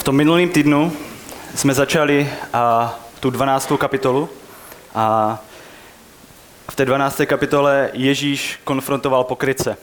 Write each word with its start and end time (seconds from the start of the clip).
V 0.00 0.02
tom 0.02 0.16
minulém 0.16 0.48
týdnu 0.48 0.92
jsme 1.54 1.74
začali 1.74 2.30
a, 2.52 2.94
tu 3.20 3.30
12. 3.30 3.72
kapitolu 3.78 4.28
a 4.94 5.38
v 6.70 6.76
té 6.76 6.84
12. 6.84 7.20
kapitole 7.26 7.90
Ježíš 7.92 8.60
konfrontoval 8.64 9.24
pokrytce. 9.24 9.76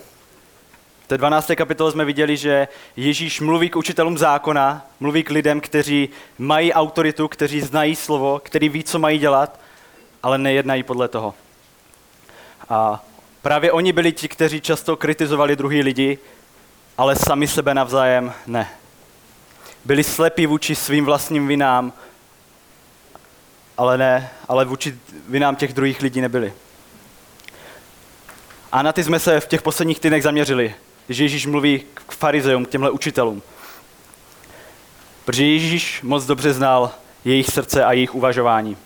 V 1.04 1.08
té 1.08 1.18
12. 1.18 1.52
kapitole 1.56 1.92
jsme 1.92 2.06
viděli, 2.06 2.38
že 2.38 2.68
Ježíš 2.96 3.42
mluví 3.42 3.70
k 3.70 3.76
učitelům 3.76 4.18
zákona, 4.18 4.86
mluví 5.00 5.24
k 5.24 5.30
lidem, 5.30 5.62
kteří 5.62 6.10
mají 6.38 6.74
autoritu, 6.74 7.28
kteří 7.28 7.62
znají 7.62 7.96
slovo, 7.96 8.42
kteří 8.44 8.70
ví, 8.70 8.84
co 8.84 9.00
mají 9.00 9.20
dělat, 9.20 9.60
ale 10.24 10.38
nejednají 10.38 10.84
podle 10.84 11.08
toho. 11.08 11.34
A 12.70 13.04
právě 13.42 13.72
oni 13.72 13.94
byli 13.94 14.12
ti, 14.12 14.28
kteří 14.28 14.62
často 14.62 14.96
kritizovali 14.96 15.56
druhý 15.56 15.82
lidi, 15.82 16.20
ale 16.98 17.16
sami 17.16 17.48
sebe 17.48 17.74
navzájem 17.74 18.34
ne. 18.48 18.70
Byli 19.86 20.04
slepí 20.04 20.46
vůči 20.46 20.76
svým 20.76 21.06
vlastním 21.06 21.48
vinám, 21.48 21.94
ale 23.78 23.98
ne, 23.98 24.30
ale 24.48 24.66
vůči 24.66 25.00
vinám 25.28 25.56
těch 25.56 25.74
druhých 25.74 26.02
lidí 26.02 26.22
nebyli. 26.22 26.54
A 28.72 28.82
na 28.82 28.94
ty 28.94 29.04
jsme 29.04 29.20
se 29.20 29.40
v 29.40 29.48
těch 29.48 29.62
posledních 29.62 30.00
týdnech 30.00 30.24
zaměřili, 30.24 30.76
že 31.10 31.24
Ježíš 31.24 31.46
mluví 31.46 31.84
k 31.94 32.12
farizeům, 32.12 32.66
k 32.66 32.70
těmhle 32.70 32.92
učitelům. 32.92 33.44
Protože 35.26 35.46
Ježíš 35.46 36.02
moc 36.02 36.26
dobře 36.26 36.54
znal 36.54 36.92
jejich 37.26 37.48
srdce 37.48 37.86
a 37.86 37.92
jejich 37.94 38.16
uvažování. 38.16 38.78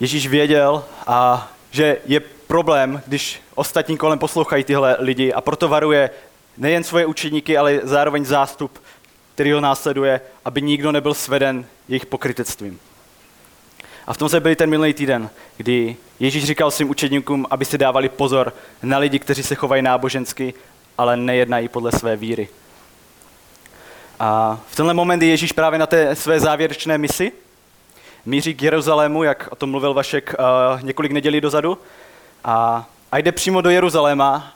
Ježíš 0.00 0.26
věděl, 0.26 0.84
a 1.06 1.48
že 1.70 1.96
je 2.04 2.20
problém, 2.20 3.02
když 3.06 3.42
ostatní 3.54 3.96
kolem 3.96 4.18
poslouchají 4.18 4.64
tyhle 4.64 4.96
lidi 4.98 5.32
a 5.32 5.40
proto 5.40 5.68
varuje 5.68 6.10
nejen 6.56 6.84
svoje 6.84 7.06
učeníky, 7.06 7.58
ale 7.58 7.80
zároveň 7.82 8.24
zástup, 8.24 8.82
který 9.34 9.52
ho 9.52 9.60
následuje, 9.60 10.20
aby 10.44 10.62
nikdo 10.62 10.92
nebyl 10.92 11.14
sveden 11.14 11.66
jejich 11.88 12.06
pokrytectvím. 12.06 12.80
A 14.06 14.12
v 14.12 14.16
tom 14.16 14.28
se 14.28 14.40
byli 14.40 14.56
ten 14.56 14.70
minulý 14.70 14.94
týden, 14.94 15.30
kdy 15.56 15.96
Ježíš 16.20 16.44
říkal 16.44 16.70
svým 16.70 16.90
učedníkům, 16.90 17.46
aby 17.50 17.64
si 17.64 17.78
dávali 17.78 18.08
pozor 18.08 18.52
na 18.82 18.98
lidi, 18.98 19.18
kteří 19.18 19.42
se 19.42 19.54
chovají 19.54 19.82
nábožensky, 19.82 20.54
ale 20.98 21.16
nejednají 21.16 21.68
podle 21.68 21.92
své 21.92 22.16
víry. 22.16 22.48
A 24.20 24.60
v 24.68 24.76
tenhle 24.76 24.94
moment 24.94 25.22
je 25.22 25.28
Ježíš 25.28 25.52
právě 25.52 25.78
na 25.78 25.86
té 25.86 26.16
své 26.16 26.40
závěrečné 26.40 26.98
misi, 26.98 27.32
míří 28.26 28.54
k 28.54 28.62
Jeruzalému, 28.62 29.22
jak 29.22 29.48
o 29.50 29.56
tom 29.56 29.70
mluvil 29.70 29.94
Vašek 29.94 30.34
uh, 30.38 30.82
několik 30.82 31.12
nedělí 31.12 31.40
dozadu, 31.40 31.78
a, 32.44 32.86
a 33.12 33.18
jde 33.18 33.32
přímo 33.32 33.60
do 33.60 33.70
Jeruzaléma 33.70 34.52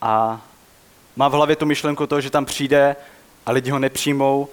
a 0.00 0.40
má 1.16 1.28
v 1.28 1.32
hlavě 1.32 1.56
tu 1.56 1.66
myšlenku 1.66 2.06
toho, 2.06 2.20
že 2.20 2.30
tam 2.30 2.44
přijde 2.44 2.96
a 3.46 3.52
lidi 3.52 3.70
ho 3.70 3.78
nepřijmou, 3.78 4.48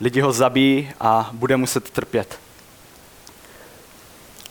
lidi 0.00 0.20
ho 0.20 0.32
zabijí 0.32 0.90
a 1.00 1.30
bude 1.32 1.56
muset 1.56 1.90
trpět. 1.90 2.38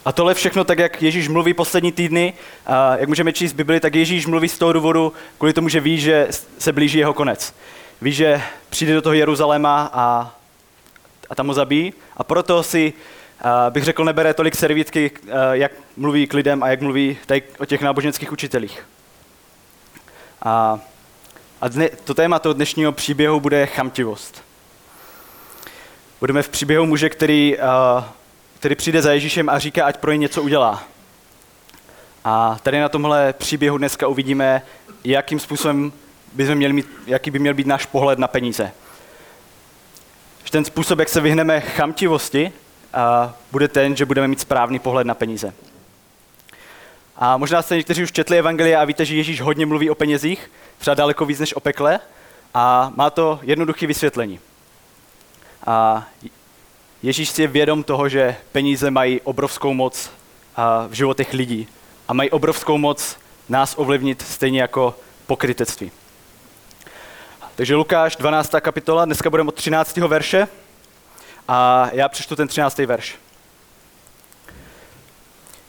A 0.05 0.11
tohle 0.11 0.33
všechno, 0.33 0.63
tak 0.63 0.79
jak 0.79 1.01
Ježíš 1.01 1.27
mluví 1.27 1.53
poslední 1.53 1.91
týdny, 1.91 2.33
a 2.65 2.97
jak 2.97 3.09
můžeme 3.09 3.33
číst 3.33 3.53
Bibli, 3.53 3.79
tak 3.79 3.95
Ježíš 3.95 4.25
mluví 4.25 4.49
z 4.49 4.57
toho 4.57 4.73
důvodu, 4.73 5.13
kvůli 5.37 5.53
tomu, 5.53 5.69
že 5.69 5.79
ví, 5.79 5.99
že 5.99 6.27
se 6.59 6.71
blíží 6.71 6.97
jeho 6.97 7.13
konec. 7.13 7.55
Ví, 8.01 8.11
že 8.11 8.41
přijde 8.69 8.93
do 8.93 9.01
toho 9.01 9.13
Jeruzaléma 9.13 9.89
a, 9.93 10.35
a 11.29 11.35
tam 11.35 11.47
ho 11.47 11.53
zabíjí. 11.53 11.93
A 12.17 12.23
proto 12.23 12.63
si, 12.63 12.93
a 13.41 13.69
bych 13.69 13.83
řekl, 13.83 14.03
nebere 14.03 14.33
tolik 14.33 14.55
servítky, 14.55 15.11
jak 15.51 15.71
mluví 15.97 16.27
k 16.27 16.33
lidem 16.33 16.63
a 16.63 16.67
jak 16.67 16.81
mluví 16.81 17.17
tady 17.25 17.43
o 17.59 17.65
těch 17.65 17.81
náboženských 17.81 18.31
učitelích. 18.31 18.85
A, 20.41 20.79
a 21.63 21.67
dne, 21.67 21.89
to 21.89 22.13
téma 22.13 22.39
toho 22.39 22.53
dnešního 22.53 22.91
příběhu 22.91 23.39
bude 23.39 23.65
chamtivost. 23.65 24.43
Budeme 26.19 26.43
v 26.43 26.49
příběhu 26.49 26.85
muže, 26.85 27.09
který 27.09 27.57
který 28.59 28.75
přijde 28.75 29.01
za 29.01 29.11
Ježíšem 29.11 29.49
a 29.49 29.59
říká, 29.59 29.85
ať 29.85 29.97
pro 29.97 30.11
ně 30.11 30.17
něco 30.17 30.43
udělá. 30.43 30.83
A 32.23 32.57
tady 32.63 32.79
na 32.79 32.89
tomhle 32.89 33.33
příběhu 33.33 33.77
dneska 33.77 34.07
uvidíme, 34.07 34.61
jakým 35.03 35.39
způsobem 35.39 35.93
bychom 36.33 36.55
měli 36.55 36.73
mít, 36.73 36.87
jaký 37.07 37.31
by 37.31 37.39
měl 37.39 37.53
být 37.53 37.67
náš 37.67 37.85
pohled 37.85 38.19
na 38.19 38.27
peníze. 38.27 38.71
Že 40.43 40.51
ten 40.51 40.65
způsob, 40.65 40.99
jak 40.99 41.09
se 41.09 41.21
vyhneme 41.21 41.61
chamtivosti, 41.61 42.51
a 42.93 43.33
bude 43.51 43.67
ten, 43.67 43.95
že 43.95 44.05
budeme 44.05 44.27
mít 44.27 44.39
správný 44.39 44.79
pohled 44.79 45.07
na 45.07 45.13
peníze. 45.13 45.53
A 47.15 47.37
možná 47.37 47.61
jste 47.61 47.75
někteří 47.75 48.03
už 48.03 48.11
četli 48.11 48.39
Evangelia 48.39 48.81
a 48.81 48.85
víte, 48.85 49.05
že 49.05 49.15
Ježíš 49.15 49.41
hodně 49.41 49.65
mluví 49.65 49.89
o 49.89 49.95
penězích, 49.95 50.51
třeba 50.77 50.93
daleko 50.95 51.25
víc 51.25 51.39
než 51.39 51.53
o 51.53 51.59
pekle, 51.59 51.99
a 52.53 52.91
má 52.95 53.09
to 53.09 53.39
jednoduché 53.41 53.87
vysvětlení. 53.87 54.39
A 55.67 56.05
Ježíš 57.03 57.29
si 57.29 57.41
je 57.41 57.47
vědom 57.47 57.83
toho, 57.83 58.09
že 58.09 58.35
peníze 58.51 58.91
mají 58.91 59.21
obrovskou 59.21 59.73
moc 59.73 60.09
v 60.87 60.93
životech 60.93 61.33
lidí 61.33 61.67
a 62.07 62.13
mají 62.13 62.29
obrovskou 62.29 62.77
moc 62.77 63.17
nás 63.49 63.73
ovlivnit 63.77 64.21
stejně 64.21 64.61
jako 64.61 64.95
pokrytectví. 65.27 65.91
Takže 67.55 67.75
Lukáš, 67.75 68.15
12. 68.15 68.51
kapitola, 68.59 69.05
dneska 69.05 69.29
budeme 69.29 69.49
od 69.49 69.55
13. 69.55 69.97
verše 69.97 70.47
a 71.47 71.89
já 71.91 72.09
přečtu 72.09 72.35
ten 72.35 72.47
13. 72.47 72.77
verš. 72.77 73.15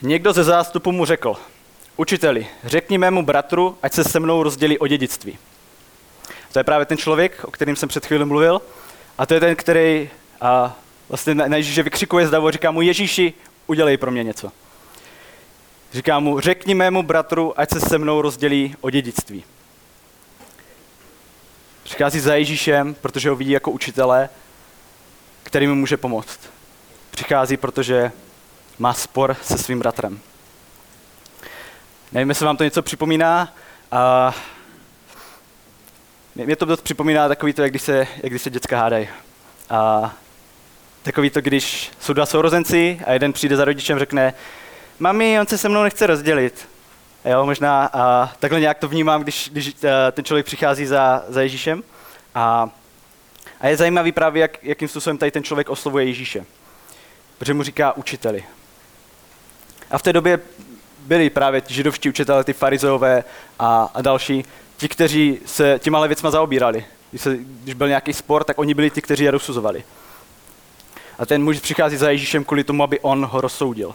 Někdo 0.03 0.32
ze 0.32 0.44
zástupu 0.44 0.93
mu 0.93 1.05
řekl, 1.05 1.37
učiteli, 1.97 2.47
řekni 2.65 2.99
mému 2.99 3.22
bratru, 3.22 3.78
ať 3.82 3.93
se 3.93 4.05
se 4.05 4.21
mnou 4.21 4.43
rozdělí 4.43 4.78
o 4.78 4.87
dědictví. 4.87 5.38
To 6.53 6.59
je 6.59 6.65
právě 6.65 6.87
ten 6.87 6.99
člověk, 6.99 7.44
o 7.44 7.50
kterým 7.50 7.77
jsem 7.77 7.88
před 7.88 8.06
chvíli 8.06 8.25
mluvil, 8.25 8.62
a 9.19 9.27
to 9.27 9.34
je 9.34 9.41
ten, 9.41 9.56
který 9.56 10.10
a, 10.41 10.77
vlastně 11.09 11.34
na 11.34 11.56
Ježíše 11.56 11.82
vykřikuje 11.82 12.27
zdavu 12.27 12.47
a 12.47 12.50
říká 12.50 12.71
mu, 12.71 12.82
Ježíši, 12.82 13.32
udělej 13.66 13.97
pro 13.97 14.10
mě 14.10 14.22
něco. 14.22 14.53
Říká 15.93 16.21
mu, 16.21 16.41
řekni 16.41 16.75
mému 16.75 17.03
bratru, 17.03 17.61
ať 17.61 17.71
se 17.71 17.81
se 17.81 17.99
mnou 17.99 18.22
rozdělí 18.22 18.76
o 18.81 18.91
dědictví. 18.91 19.44
Přichází 21.82 22.21
za 22.21 22.34
Ježíšem, 22.34 22.94
protože 22.94 23.31
ho 23.31 23.37
vidí 23.37 23.50
jako 23.50 23.71
učitele, 23.71 24.28
který 25.43 25.66
mu 25.66 25.75
může 25.75 25.97
pomoct. 25.97 26.41
Přichází, 27.11 27.56
protože 27.56 28.12
má 28.79 28.95
spor 28.95 29.37
se 29.43 29.59
svým 29.59 29.79
bratrem. 29.79 30.21
Nevím, 32.12 32.29
jestli 32.29 32.47
vám 32.47 32.57
to 32.57 32.65
něco 32.65 32.83
připomíná. 32.83 33.55
A 33.93 34.35
mě 36.35 36.57
to 36.57 36.65
dost 36.65 36.81
připomíná 36.81 37.29
takový 37.29 37.53
to, 37.53 37.62
jak 37.62 37.71
když 37.71 37.83
se, 37.83 37.99
jak 37.99 38.33
když 38.33 38.43
se 38.43 38.51
děcka 38.51 38.79
hádají. 38.79 39.09
A 39.71 40.15
Takový 41.05 41.31
to, 41.31 41.41
když 41.41 41.91
jsou 42.01 42.12
dva 42.12 42.27
sourozenci 42.27 43.01
a 43.07 43.12
jeden 43.12 43.33
přijde 43.33 43.57
za 43.57 43.65
rodičem 43.65 43.97
a 43.97 43.99
řekne, 43.99 44.35
mami, 44.99 45.41
on 45.41 45.47
se 45.47 45.59
se 45.59 45.69
mnou 45.69 45.83
nechce 45.83 46.06
rozdělit. 46.06 46.69
Jo, 47.25 47.47
možná 47.47 47.91
a 47.93 48.33
takhle 48.39 48.61
nějak 48.61 48.79
to 48.79 48.89
vnímám, 48.89 49.23
když, 49.23 49.51
když 49.53 49.67
uh, 49.67 49.91
ten 50.12 50.25
člověk 50.25 50.47
přichází 50.47 50.87
za, 50.87 51.25
za 51.29 51.43
Ježíšem. 51.43 51.83
A, 52.35 52.69
a 53.61 53.69
je 53.69 53.77
zajímavý 53.77 54.12
právě, 54.12 54.41
jak, 54.41 54.65
jakým 54.65 54.89
způsobem 54.89 55.19
tady 55.19 55.31
ten 55.31 55.43
člověk 55.43 55.71
oslovuje 55.71 56.06
Ježíše. 56.06 56.45
Protože 57.39 57.55
mu 57.55 57.62
říká 57.62 57.93
učiteli. 57.93 58.45
A 59.94 59.99
v 59.99 60.03
té 60.03 60.12
době 60.12 60.41
byli 60.99 61.31
právě 61.31 61.62
židovští 61.66 62.09
učitelé, 62.09 62.44
ty 62.44 62.53
farizeové 62.53 63.25
a, 63.59 63.91
a 63.94 64.03
další, 64.03 64.44
ti, 64.77 64.88
kteří 64.88 65.38
se 65.47 65.78
těma 65.78 66.06
věcma 66.06 66.31
zaobírali. 66.31 66.84
Když, 67.10 67.22
se, 67.22 67.37
když 67.37 67.75
byl 67.75 67.88
nějaký 67.88 68.12
spor, 68.12 68.44
tak 68.44 68.59
oni 68.59 68.75
byli 68.75 68.91
ti, 68.91 69.03
kteří 69.03 69.25
je 69.25 69.31
rozsuzovali. 69.31 69.84
A 71.19 71.27
ten 71.27 71.44
muž 71.44 71.60
přichází 71.60 71.97
za 71.97 72.10
Ježíšem 72.10 72.44
kvůli 72.44 72.65
tomu, 72.65 72.82
aby 72.82 73.00
on 73.00 73.25
ho 73.25 73.41
rozsoudil. 73.41 73.94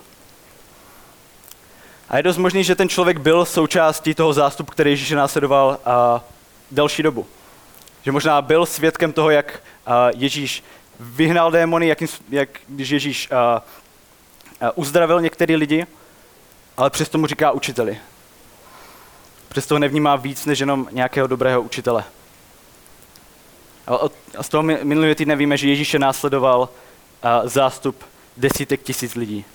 A 2.10 2.18
je 2.18 2.24
dost 2.24 2.38
možný, 2.38 2.64
že 2.64 2.76
ten 2.76 2.90
člověk 2.90 3.18
byl 3.20 3.46
součástí 3.46 4.14
toho 4.14 4.34
zástupu, 4.34 4.72
který 4.72 4.92
Ježíše 4.92 5.16
následoval 5.16 5.80
a 5.86 6.24
delší 6.72 7.04
dobu. 7.04 7.26
Že 8.04 8.12
možná 8.12 8.42
byl 8.42 8.66
svědkem 8.66 9.14
toho, 9.14 9.30
jak 9.30 9.64
Ježíš 10.16 10.64
vyhnal 11.00 11.52
démony, 11.52 11.88
jak, 11.88 12.04
jak 12.30 12.50
když 12.68 12.90
Ježíš 12.90 13.32
a, 13.32 13.36
a 13.38 13.64
uzdravil 14.76 15.22
některé 15.22 15.56
lidi, 15.56 15.88
ale 16.78 16.90
přesto 16.90 17.18
mu 17.18 17.28
říká 17.28 17.52
učiteli. 17.52 17.98
Přesto 19.50 19.76
ho 19.76 19.80
nevnímá 19.80 20.16
víc 20.16 20.46
než 20.46 20.60
jenom 20.60 20.88
nějakého 20.92 21.28
dobrého 21.28 21.62
učitele. 21.62 22.04
A 24.38 24.44
z 24.44 24.50
toho 24.50 24.64
minulého 24.64 25.16
týdne 25.16 25.36
víme, 25.36 25.58
že 25.58 25.70
Ježíše 25.70 26.00
následoval 26.00 26.70
zástup 27.44 28.04
desítek 28.38 28.82
tisíc 28.82 29.16
lidí. 29.16 29.46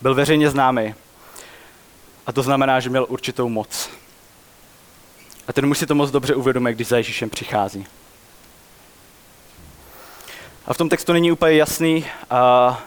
Byl 0.00 0.14
veřejně 0.14 0.50
známý. 0.50 0.94
A 2.26 2.32
to 2.32 2.42
znamená, 2.42 2.80
že 2.80 2.90
měl 2.90 3.06
určitou 3.08 3.48
moc. 3.48 3.90
A 5.48 5.52
ten 5.52 5.66
muž 5.66 5.78
si 5.78 5.86
to 5.86 5.94
moc 5.94 6.10
dobře 6.10 6.34
uvědomuje, 6.34 6.74
když 6.74 6.88
za 6.88 6.96
Ježíšem 6.96 7.30
přichází. 7.30 7.86
A 10.66 10.74
v 10.74 10.76
tom 10.76 10.88
textu 10.88 11.12
není 11.12 11.32
úplně 11.32 11.52
jasný, 11.52 12.06
a 12.30 12.80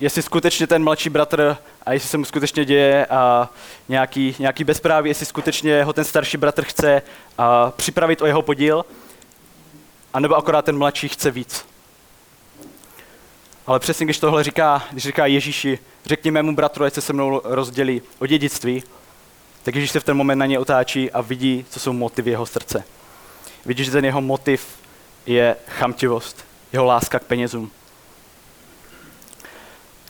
jestli 0.00 0.22
skutečně 0.22 0.66
ten 0.66 0.84
mladší 0.84 1.10
bratr 1.10 1.56
a 1.86 1.92
jestli 1.92 2.08
se 2.08 2.18
mu 2.18 2.24
skutečně 2.24 2.64
děje 2.64 3.06
a 3.06 3.48
nějaký, 3.88 4.36
nějaký 4.38 4.64
bezpráví, 4.64 5.10
jestli 5.10 5.26
skutečně 5.26 5.84
ho 5.84 5.92
ten 5.92 6.04
starší 6.04 6.36
bratr 6.36 6.64
chce 6.64 7.02
a 7.38 7.70
připravit 7.70 8.22
o 8.22 8.26
jeho 8.26 8.42
podíl, 8.42 8.84
anebo 10.14 10.36
akorát 10.36 10.64
ten 10.64 10.78
mladší 10.78 11.08
chce 11.08 11.30
víc. 11.30 11.66
Ale 13.66 13.78
přesně 13.78 14.06
když 14.06 14.18
tohle 14.18 14.44
říká, 14.44 14.82
když 14.92 15.04
říká 15.04 15.26
Ježíši, 15.26 15.78
řekni 16.04 16.30
mému 16.30 16.54
bratru, 16.54 16.84
ať 16.84 16.94
se 16.94 17.00
se 17.00 17.12
mnou 17.12 17.40
rozdělí 17.44 18.02
o 18.18 18.26
dědictví, 18.26 18.82
tak 19.62 19.74
Ježíš 19.74 19.90
se 19.90 20.00
v 20.00 20.04
ten 20.04 20.16
moment 20.16 20.38
na 20.38 20.46
ně 20.46 20.58
otáčí 20.58 21.10
a 21.10 21.20
vidí, 21.20 21.64
co 21.70 21.80
jsou 21.80 21.92
motivy 21.92 22.30
jeho 22.30 22.46
srdce. 22.46 22.84
Vidí, 23.66 23.84
že 23.84 23.90
ten 23.90 24.04
jeho 24.04 24.20
motiv 24.20 24.66
je 25.26 25.56
chamtivost, 25.68 26.44
jeho 26.72 26.84
láska 26.84 27.18
k 27.18 27.24
penězům, 27.24 27.70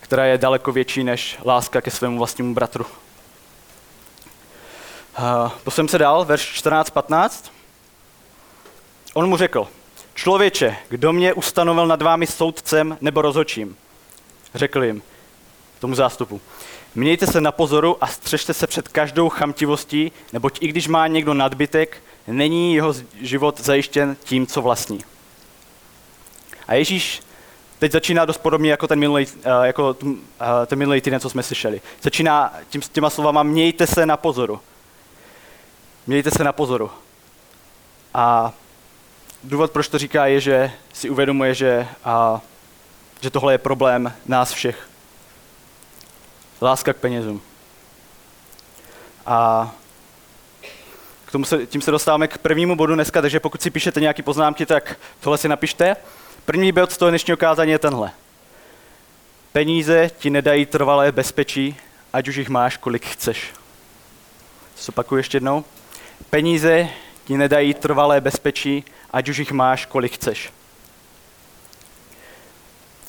která 0.06 0.24
je 0.24 0.38
daleko 0.38 0.72
větší 0.72 1.04
než 1.04 1.38
láska 1.44 1.80
ke 1.80 1.90
svému 1.90 2.18
vlastnímu 2.18 2.54
bratru. 2.54 2.86
Uh, 5.18 5.48
Posuneme 5.64 5.88
se 5.88 5.98
dál, 5.98 6.24
verš 6.24 6.62
14-15. 6.64 7.50
On 9.14 9.28
mu 9.28 9.36
řekl, 9.36 9.68
člověče, 10.14 10.76
kdo 10.88 11.12
mě 11.12 11.34
ustanovil 11.34 11.86
nad 11.86 12.02
vámi 12.02 12.26
soudcem 12.26 12.98
nebo 13.00 13.22
rozhočím? 13.22 13.76
Řekl 14.54 14.84
jim, 14.84 15.02
tomu 15.78 15.94
zástupu. 15.94 16.40
Mějte 16.94 17.26
se 17.26 17.40
na 17.40 17.52
pozoru 17.52 18.04
a 18.04 18.06
střežte 18.06 18.54
se 18.54 18.66
před 18.66 18.88
každou 18.88 19.28
chamtivostí, 19.28 20.12
neboť 20.32 20.58
i 20.60 20.68
když 20.68 20.88
má 20.88 21.06
někdo 21.06 21.34
nadbytek, 21.34 22.02
není 22.26 22.74
jeho 22.74 22.94
život 23.20 23.60
zajištěn 23.60 24.16
tím, 24.24 24.46
co 24.46 24.62
vlastní. 24.62 25.00
A 26.68 26.74
Ježíš 26.74 27.22
teď 27.78 27.92
začíná 27.92 28.24
dost 28.24 28.38
podobně 28.38 28.70
jako 28.70 28.88
ten 28.88 28.98
minulý, 28.98 29.26
eh, 29.44 29.66
jako 29.66 29.96
eh, 30.40 30.66
ten 30.66 30.78
minulý 30.78 31.00
týden, 31.00 31.20
co 31.20 31.30
jsme 31.30 31.42
slyšeli. 31.42 31.80
Začíná 32.02 32.52
tím, 32.68 32.80
těma 32.80 33.10
slovama 33.10 33.42
mějte 33.42 33.86
se 33.86 34.06
na 34.06 34.16
pozoru. 34.16 34.60
Mějte 36.06 36.30
se 36.30 36.44
na 36.44 36.52
pozoru. 36.52 36.90
A 38.14 38.52
důvod, 39.44 39.70
proč 39.70 39.88
to 39.88 39.98
říká, 39.98 40.26
je, 40.26 40.40
že 40.40 40.72
si 40.92 41.10
uvědomuje, 41.10 41.54
že, 41.54 41.88
a, 42.04 42.40
že 43.20 43.30
tohle 43.30 43.54
je 43.54 43.58
problém 43.58 44.12
nás 44.26 44.52
všech. 44.52 44.88
Láska 46.62 46.92
k 46.92 46.96
penězům. 46.96 47.42
A 49.26 49.70
k 51.24 51.32
tomu 51.32 51.44
se, 51.44 51.66
tím 51.66 51.80
se 51.80 51.90
dostáváme 51.90 52.28
k 52.28 52.38
prvnímu 52.38 52.76
bodu 52.76 52.94
dneska, 52.94 53.22
takže 53.22 53.40
pokud 53.40 53.62
si 53.62 53.70
píšete 53.70 54.00
nějaké 54.00 54.22
poznámky, 54.22 54.66
tak 54.66 54.96
tohle 55.20 55.38
si 55.38 55.48
napište. 55.48 55.96
První 56.46 56.72
bod 56.72 56.92
z 56.92 56.96
toho 56.96 57.08
dnešního 57.10 57.36
kázání 57.36 57.70
je 57.72 57.78
tenhle. 57.78 58.10
Peníze 59.52 60.10
ti 60.18 60.30
nedají 60.30 60.66
trvalé 60.66 61.12
bezpečí, 61.12 61.76
ať 62.12 62.28
už 62.28 62.36
jich 62.36 62.48
máš, 62.48 62.76
kolik 62.76 63.06
chceš. 63.06 63.52
Zopakuju 64.78 65.16
ještě 65.16 65.36
jednou. 65.36 65.64
Peníze 66.30 66.88
ti 67.24 67.36
nedají 67.36 67.74
trvalé 67.74 68.20
bezpečí, 68.20 68.84
ať 69.10 69.28
už 69.28 69.36
jich 69.36 69.52
máš, 69.52 69.86
kolik 69.86 70.12
chceš. 70.12 70.52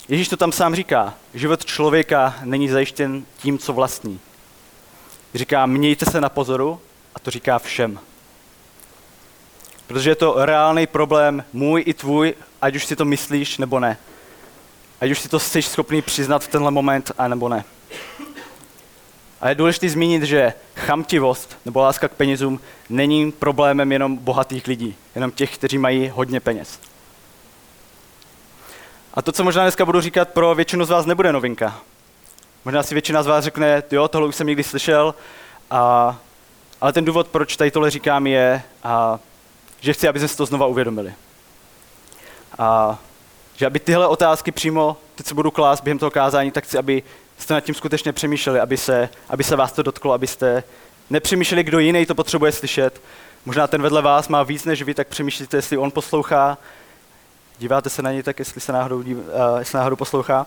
Ježíš 0.08 0.28
to 0.28 0.38
tam 0.38 0.52
sám 0.52 0.76
říká. 0.76 1.14
Život 1.34 1.66
člověka 1.66 2.36
není 2.44 2.70
zajištěn 2.70 3.26
tím, 3.38 3.58
co 3.58 3.74
vlastní. 3.74 4.20
Říká, 5.36 5.66
mějte 5.66 6.06
se 6.06 6.22
na 6.22 6.30
pozoru 6.30 6.82
a 7.16 7.20
to 7.20 7.32
říká 7.32 7.60
všem. 7.60 8.00
Protože 9.88 10.10
je 10.10 10.16
to 10.16 10.46
reálný 10.46 10.88
problém 10.88 11.44
můj 11.54 11.84
i 11.86 11.94
tvůj, 11.94 12.34
ať 12.62 12.76
už 12.76 12.86
si 12.86 12.96
to 12.96 13.06
myslíš 13.06 13.58
nebo 13.58 13.80
ne. 13.80 13.98
Ať 15.02 15.12
už 15.12 15.20
si 15.20 15.30
to 15.30 15.40
jsi 15.40 15.62
schopný 15.62 16.02
přiznat 16.02 16.44
v 16.44 16.48
tenhle 16.48 16.72
moment, 16.72 17.12
a 17.18 17.28
nebo 17.28 17.50
ne. 17.50 17.64
A 19.42 19.50
je 19.50 19.56
důležité 19.56 19.90
zmínit, 19.90 20.24
že 20.24 20.54
chamtivost 20.76 21.58
nebo 21.66 21.82
láska 21.82 22.08
k 22.08 22.12
penězům 22.12 22.60
není 22.90 23.32
problémem 23.32 23.92
jenom 23.92 24.18
bohatých 24.18 24.68
lidí, 24.68 24.96
jenom 25.16 25.32
těch, 25.32 25.58
kteří 25.58 25.78
mají 25.78 26.10
hodně 26.10 26.40
peněz. 26.40 26.80
A 29.14 29.22
to, 29.22 29.32
co 29.32 29.44
možná 29.44 29.64
dneska 29.64 29.86
budu 29.86 30.02
říkat, 30.02 30.30
pro 30.30 30.56
většinu 30.56 30.86
z 30.86 30.90
vás 30.90 31.06
nebude 31.06 31.34
novinka. 31.34 31.80
Možná 32.66 32.84
si 32.84 32.96
většina 32.96 33.24
z 33.24 33.28
vás 33.28 33.44
řekne, 33.44 33.84
jo, 33.92 34.08
tohle 34.08 34.28
už 34.28 34.36
jsem 34.36 34.48
někdy 34.48 34.64
slyšel, 34.64 35.16
a, 35.72 36.18
ale 36.82 36.94
ten 36.94 37.06
důvod, 37.06 37.28
proč 37.28 37.56
tady 37.56 37.72
tohle 37.72 37.92
říkám, 37.92 38.28
je, 38.28 38.64
a, 38.84 39.20
že 39.80 39.94
chci, 39.94 40.08
aby 40.08 40.20
si 40.28 40.38
to 40.38 40.46
znova 40.46 40.66
uvědomili. 40.66 41.14
A, 42.60 43.00
že 43.56 43.66
aby 43.66 43.80
tyhle 43.80 44.08
otázky 44.08 44.52
přímo, 44.52 44.98
teď 45.16 45.26
co 45.26 45.36
budu 45.36 45.52
klást 45.52 45.82
během 45.82 46.00
toho 46.00 46.12
kázání, 46.12 46.52
tak 46.52 46.64
chci, 46.64 46.78
aby 46.78 47.04
jste 47.38 47.54
nad 47.54 47.62
tím 47.62 47.76
skutečně 47.76 48.14
přemýšleli, 48.14 48.60
aby 48.60 48.78
se, 48.78 49.10
aby 49.30 49.44
se 49.44 49.56
vás 49.56 49.72
to 49.72 49.84
dotklo, 49.84 50.14
abyste 50.14 50.64
nepřemýšleli, 51.10 51.64
kdo 51.64 51.80
jiný 51.80 52.06
to 52.06 52.16
potřebuje 52.16 52.52
slyšet. 52.52 53.02
Možná 53.46 53.68
ten 53.68 53.82
vedle 53.82 54.02
vás 54.02 54.28
má 54.28 54.44
víc 54.44 54.66
než 54.66 54.82
vy, 54.82 54.94
tak 54.94 55.08
přemýšlíte, 55.08 55.58
jestli 55.58 55.78
on 55.78 55.92
poslouchá, 55.92 56.58
díváte 57.60 57.90
se 57.90 58.02
na 58.02 58.12
něj 58.12 58.24
tak, 58.24 58.40
jestli 58.40 58.62
se 58.62 58.72
náhodou, 58.72 58.98
uh, 58.98 59.04
jestli 59.60 59.78
náhodou 59.78 59.96
poslouchá. 59.96 60.46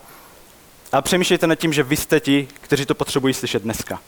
A 0.93 1.03
přemýšlejte 1.03 1.47
nad 1.47 1.55
tím, 1.55 1.73
že 1.73 1.83
vy 1.83 1.97
jste 1.97 2.21
ti, 2.21 2.49
kteří 2.61 2.87
to 2.87 2.95
potřebují 2.95 3.35
slyšet 3.35 3.63
dneska. 3.63 4.01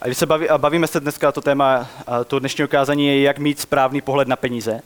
A 0.00 0.06
když 0.06 0.18
se 0.18 0.26
baví, 0.26 0.48
a 0.48 0.58
bavíme 0.58 0.86
se 0.86 1.00
dneska, 1.00 1.32
to 1.32 1.40
téma 1.40 1.88
to 2.26 2.38
dnešního 2.38 2.68
kázání 2.68 3.06
je, 3.06 3.20
jak 3.20 3.38
mít 3.38 3.60
správný 3.60 4.00
pohled 4.00 4.28
na 4.28 4.36
peníze. 4.36 4.80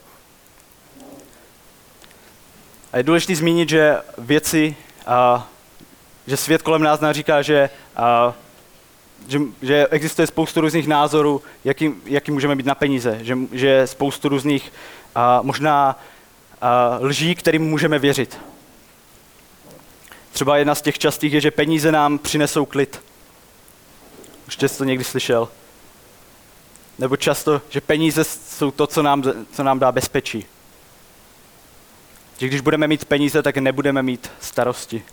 A 2.93 2.97
je 2.97 3.03
důležité 3.03 3.37
zmínit, 3.37 3.69
že 3.69 3.97
věci, 4.19 4.77
a, 5.07 5.49
že 6.27 6.37
svět 6.37 6.63
kolem 6.63 6.83
nás 6.83 7.01
nám 7.01 7.13
říká, 7.13 7.43
že, 7.43 7.71
a, 7.97 8.35
že, 9.29 9.41
že 9.63 9.87
existuje 9.91 10.27
spoustu 10.27 10.61
různých 10.61 10.87
názorů, 10.87 11.43
jaký, 11.65 11.95
jaký 12.05 12.31
můžeme 12.31 12.57
být 12.57 12.67
na 12.67 12.75
peníze, 12.75 13.19
že, 13.23 13.39
že 13.53 13.67
je 13.67 13.87
spoustu 13.87 14.29
různých 14.29 14.73
a, 15.15 15.43
možná 15.43 15.99
a, 16.61 16.99
lží, 17.01 17.35
kterým 17.35 17.63
můžeme 17.63 17.99
věřit. 17.99 18.39
Třeba 20.33 20.57
jedna 20.57 20.75
z 20.75 20.83
těch 20.83 20.99
častých 20.99 21.33
je, 21.33 21.41
že 21.41 21.51
peníze 21.51 21.93
nám 21.93 22.19
přinesou 22.19 22.65
klid. 22.65 23.01
Už 24.49 24.55
jste 24.55 24.69
to 24.69 24.85
někdy 24.85 25.05
slyšel. 25.05 25.49
Nebo 26.99 27.17
často, 27.17 27.63
že 27.69 27.81
peníze 27.81 28.25
jsou 28.25 28.71
to, 28.71 28.87
co 28.87 29.03
nám, 29.03 29.23
co 29.53 29.63
nám 29.63 29.79
dá 29.79 29.93
bezpečí. 29.93 30.47
Že 32.39 32.47
když 32.49 32.61
budeme 32.61 32.89
mít 32.89 33.05
peníze, 33.05 33.43
tak 33.43 33.57
nebudeme 33.57 34.03
mít 34.03 34.31
starosti. 34.41 35.05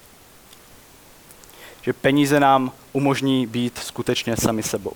Že 1.82 1.94
peníze 1.94 2.40
nám 2.40 2.72
umožní 2.94 3.48
být 3.48 3.78
skutečně 3.78 4.38
sami 4.38 4.64
sebou. 4.64 4.94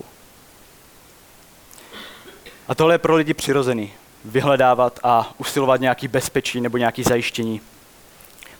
A 2.68 2.74
tohle 2.74 2.94
je 2.94 2.98
pro 2.98 3.16
lidi 3.16 3.34
přirozený. 3.34 3.92
Vyhledávat 4.24 5.00
a 5.02 5.34
usilovat 5.38 5.80
nějaký 5.80 6.08
bezpečí 6.08 6.60
nebo 6.60 6.78
nějaký 6.78 7.02
zajištění. 7.02 7.60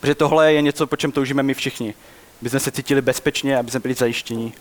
Protože 0.00 0.14
tohle 0.14 0.52
je 0.52 0.62
něco, 0.62 0.86
po 0.86 0.96
čem 0.96 1.12
toužíme 1.12 1.42
my 1.42 1.54
všichni. 1.54 1.94
Aby 2.40 2.50
jsme 2.50 2.60
se 2.60 2.70
cítili 2.70 3.02
bezpečně, 3.02 3.58
aby 3.58 3.70
jsme 3.70 3.80
byli 3.80 3.94
zajištění. 3.94 4.52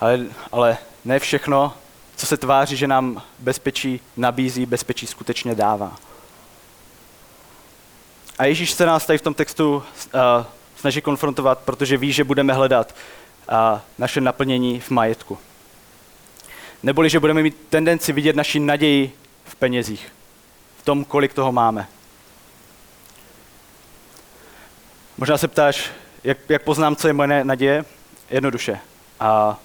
Ale, 0.00 0.20
ale 0.52 0.78
ne 1.04 1.18
všechno, 1.18 1.74
co 2.16 2.26
se 2.26 2.36
tváří, 2.36 2.76
že 2.76 2.86
nám 2.86 3.22
bezpečí 3.38 4.00
nabízí, 4.16 4.66
bezpečí 4.66 5.06
skutečně 5.06 5.54
dává. 5.54 5.96
A 8.38 8.44
Ježíš 8.44 8.72
se 8.72 8.86
nás 8.86 9.06
tady 9.06 9.18
v 9.18 9.22
tom 9.22 9.34
textu 9.34 9.76
uh, 9.76 9.82
snaží 10.76 11.00
konfrontovat, 11.00 11.58
protože 11.58 11.96
ví, 11.96 12.12
že 12.12 12.24
budeme 12.24 12.52
hledat 12.52 12.94
uh, 12.94 13.80
naše 13.98 14.20
naplnění 14.20 14.80
v 14.80 14.90
majetku. 14.90 15.38
Neboli, 16.82 17.10
že 17.10 17.20
budeme 17.20 17.42
mít 17.42 17.56
tendenci 17.70 18.12
vidět 18.12 18.36
naši 18.36 18.60
naději 18.60 19.12
v 19.44 19.56
penězích, 19.56 20.12
v 20.78 20.82
tom, 20.82 21.04
kolik 21.04 21.34
toho 21.34 21.52
máme. 21.52 21.88
Možná 25.16 25.38
se 25.38 25.48
ptáš, 25.48 25.90
jak, 26.24 26.38
jak 26.48 26.62
poznám, 26.62 26.96
co 26.96 27.06
je 27.06 27.12
moje 27.12 27.44
naděje? 27.44 27.84
Jednoduše. 28.30 28.80
A 29.20 29.58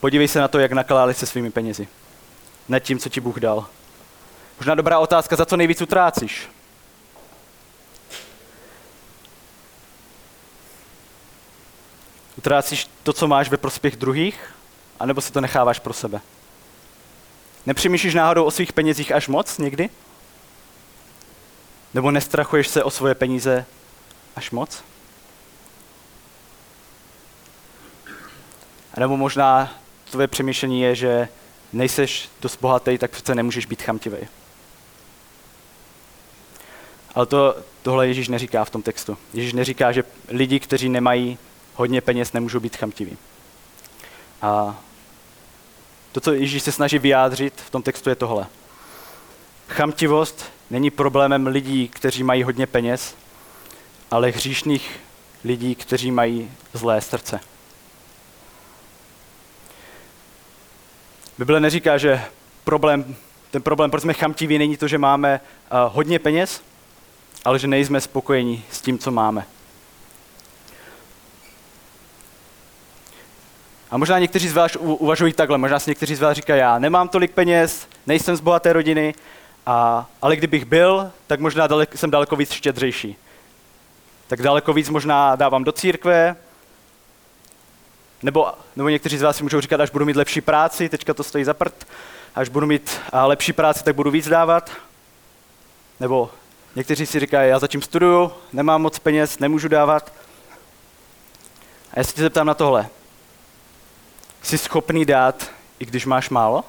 podívej 0.00 0.28
se 0.28 0.40
na 0.40 0.48
to, 0.48 0.58
jak 0.58 0.72
nakládali 0.72 1.14
se 1.14 1.26
svými 1.26 1.50
penězi. 1.50 1.88
Nad 2.68 2.78
tím, 2.78 2.98
co 2.98 3.08
ti 3.08 3.20
Bůh 3.20 3.40
dal. 3.40 3.66
Možná 4.58 4.74
dobrá 4.74 4.98
otázka, 4.98 5.36
za 5.36 5.46
co 5.46 5.56
nejvíc 5.56 5.82
utrácíš? 5.82 6.48
Utrácíš 12.36 12.88
to, 13.02 13.12
co 13.12 13.28
máš 13.28 13.48
ve 13.48 13.56
prospěch 13.56 13.96
druhých, 13.96 14.54
anebo 15.00 15.20
si 15.20 15.32
to 15.32 15.40
necháváš 15.40 15.78
pro 15.78 15.92
sebe? 15.92 16.20
Nepřemýšlíš 17.66 18.14
náhodou 18.14 18.44
o 18.44 18.50
svých 18.50 18.72
penězích 18.72 19.12
až 19.12 19.28
moc 19.28 19.58
někdy? 19.58 19.90
Nebo 21.94 22.10
nestrachuješ 22.10 22.68
se 22.68 22.84
o 22.84 22.90
svoje 22.90 23.14
peníze 23.14 23.66
až 24.36 24.50
moc? 24.50 24.84
A 28.94 29.00
nebo 29.00 29.16
možná 29.16 29.78
tvoje 30.10 30.28
přemýšlení 30.28 30.80
je, 30.80 30.94
že 30.94 31.28
nejseš 31.72 32.28
dost 32.40 32.60
bohatý, 32.60 32.98
tak 32.98 33.10
přece 33.10 33.34
nemůžeš 33.34 33.66
být 33.66 33.82
chamtivý. 33.82 34.18
Ale 37.14 37.26
to, 37.26 37.56
tohle 37.82 38.08
Ježíš 38.08 38.28
neříká 38.28 38.64
v 38.64 38.70
tom 38.70 38.82
textu. 38.82 39.18
Ježíš 39.34 39.52
neříká, 39.52 39.92
že 39.92 40.04
lidi, 40.28 40.60
kteří 40.60 40.88
nemají 40.88 41.38
hodně 41.74 42.00
peněz, 42.00 42.32
nemůžou 42.32 42.60
být 42.60 42.76
chamtiví. 42.76 43.16
A 44.42 44.80
to, 46.12 46.20
co 46.20 46.32
Ježíš 46.32 46.62
se 46.62 46.72
snaží 46.72 46.98
vyjádřit 46.98 47.54
v 47.66 47.70
tom 47.70 47.82
textu, 47.82 48.10
je 48.10 48.16
tohle. 48.16 48.46
Chamtivost 49.68 50.52
není 50.70 50.90
problémem 50.90 51.46
lidí, 51.46 51.88
kteří 51.88 52.22
mají 52.22 52.42
hodně 52.42 52.66
peněz, 52.66 53.14
ale 54.10 54.30
hříšných 54.30 55.00
lidí, 55.44 55.74
kteří 55.74 56.10
mají 56.10 56.50
zlé 56.72 57.00
srdce. 57.00 57.40
Bible 61.38 61.60
neříká, 61.60 61.98
že 61.98 62.24
problém, 62.64 63.16
ten 63.50 63.62
problém, 63.62 63.90
proč 63.90 64.02
jsme 64.02 64.14
chamtiví, 64.14 64.58
není 64.58 64.76
to, 64.76 64.88
že 64.88 64.98
máme 64.98 65.40
uh, 65.72 65.94
hodně 65.94 66.18
peněz, 66.18 66.62
ale 67.44 67.58
že 67.58 67.66
nejsme 67.66 68.00
spokojeni 68.00 68.62
s 68.70 68.80
tím, 68.80 68.98
co 68.98 69.10
máme. 69.10 69.44
A 73.90 73.98
možná 73.98 74.18
někteří 74.18 74.48
z 74.48 74.52
vás 74.52 74.76
uvažují 74.80 75.32
takhle, 75.32 75.58
možná 75.58 75.78
si 75.78 75.90
někteří 75.90 76.14
z 76.14 76.20
vás 76.20 76.36
říkají, 76.36 76.60
já 76.60 76.78
nemám 76.78 77.08
tolik 77.08 77.30
peněz, 77.30 77.88
nejsem 78.06 78.36
z 78.36 78.40
bohaté 78.40 78.72
rodiny, 78.72 79.14
a, 79.66 80.06
ale 80.22 80.36
kdybych 80.36 80.64
byl, 80.64 81.10
tak 81.26 81.40
možná 81.40 81.66
dalek, 81.66 81.98
jsem 81.98 82.10
daleko 82.10 82.36
víc 82.36 82.52
štědřejší. 82.52 83.16
Tak 84.26 84.42
daleko 84.42 84.72
víc 84.72 84.88
možná 84.88 85.36
dávám 85.36 85.64
do 85.64 85.72
církve, 85.72 86.36
nebo, 88.22 88.52
nebo 88.76 88.88
někteří 88.88 89.18
z 89.18 89.22
vás 89.22 89.36
si 89.36 89.42
můžou 89.42 89.60
říkat, 89.60 89.80
až 89.80 89.90
budu 89.90 90.04
mít 90.04 90.16
lepší 90.16 90.40
práci, 90.40 90.88
teďka 90.88 91.14
to 91.14 91.24
stojí 91.24 91.44
za 91.44 91.54
prd, 91.54 91.86
až 92.34 92.48
budu 92.48 92.66
mít 92.66 93.00
a, 93.12 93.26
lepší 93.26 93.52
práci, 93.52 93.84
tak 93.84 93.94
budu 93.94 94.10
víc 94.10 94.28
dávat. 94.28 94.70
Nebo 96.00 96.30
někteří 96.76 97.06
si 97.06 97.20
říkají, 97.20 97.50
já 97.50 97.58
zatím 97.58 97.82
studuju, 97.82 98.32
nemám 98.52 98.82
moc 98.82 98.98
peněz, 98.98 99.38
nemůžu 99.38 99.68
dávat. 99.68 100.12
A 101.92 101.98
já 101.98 102.04
se 102.04 102.12
tě 102.12 102.22
zeptám 102.22 102.46
na 102.46 102.54
tohle. 102.54 102.88
Jsi 104.42 104.58
schopný 104.58 105.04
dát, 105.04 105.50
i 105.78 105.86
když 105.86 106.06
máš 106.06 106.30
málo? 106.30 106.64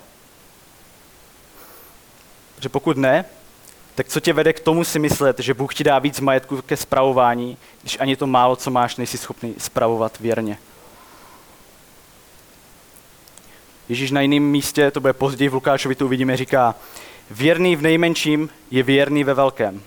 Že 2.60 2.70
pokud 2.70 2.98
ne, 2.98 3.26
tak 3.96 4.08
co 4.08 4.20
tě 4.20 4.34
vede 4.34 4.54
k 4.54 4.60
tomu 4.60 4.84
si 4.84 5.00
myslet, 5.00 5.40
že 5.40 5.54
Bůh 5.54 5.76
ti 5.76 5.84
dá 5.84 6.00
víc 6.00 6.20
majetku 6.20 6.62
ke 6.62 6.78
spravování, 6.78 7.58
když 7.82 7.98
ani 8.00 8.16
to 8.16 8.28
málo, 8.28 8.56
co 8.56 8.72
máš, 8.72 8.96
nejsi 8.96 9.18
schopný 9.18 9.56
spravovat 9.58 10.20
věrně? 10.20 10.58
Ježíš 13.90 14.12
na 14.12 14.22
jiném 14.22 14.44
místě, 14.44 14.92
to 14.92 15.00
bude 15.00 15.14
později 15.14 15.50
v 15.50 15.54
Lukášovi, 15.54 15.96
to 15.96 16.06
uvidíme, 16.06 16.38
říká, 16.38 16.76
věrný 17.32 17.76
v 17.76 17.82
nejmenším 17.82 18.50
je 18.72 18.84
věrný 18.84 19.24
ve 19.24 19.34
velkém. 19.34 19.82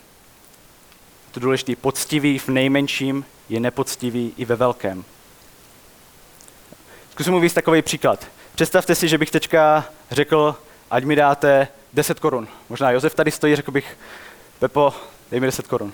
To 1.31 1.41
důležité, 1.41 1.77
poctivý 1.77 2.39
v 2.39 2.49
nejmenším 2.49 3.25
je 3.49 3.61
nepoctivý 3.61 4.35
i 4.37 4.45
ve 4.45 4.57
velkém. 4.57 5.05
Zkusím 7.11 7.33
mluvit 7.33 7.55
takový 7.55 7.83
příklad. 7.83 8.27
Představte 8.55 8.95
si, 8.95 9.09
že 9.09 9.19
bych 9.19 9.31
teďka 9.31 9.85
řekl, 10.11 10.57
ať 10.91 11.05
mi 11.05 11.17
dáte 11.17 11.69
10 11.93 12.21
korun. 12.21 12.49
Možná 12.69 12.91
Josef 12.91 13.15
tady 13.15 13.31
stojí, 13.31 13.57
řekl 13.57 13.71
bych, 13.71 13.97
Pepo, 14.59 14.95
dej 15.31 15.41
mi 15.41 15.47
10 15.47 15.67
korun. 15.67 15.93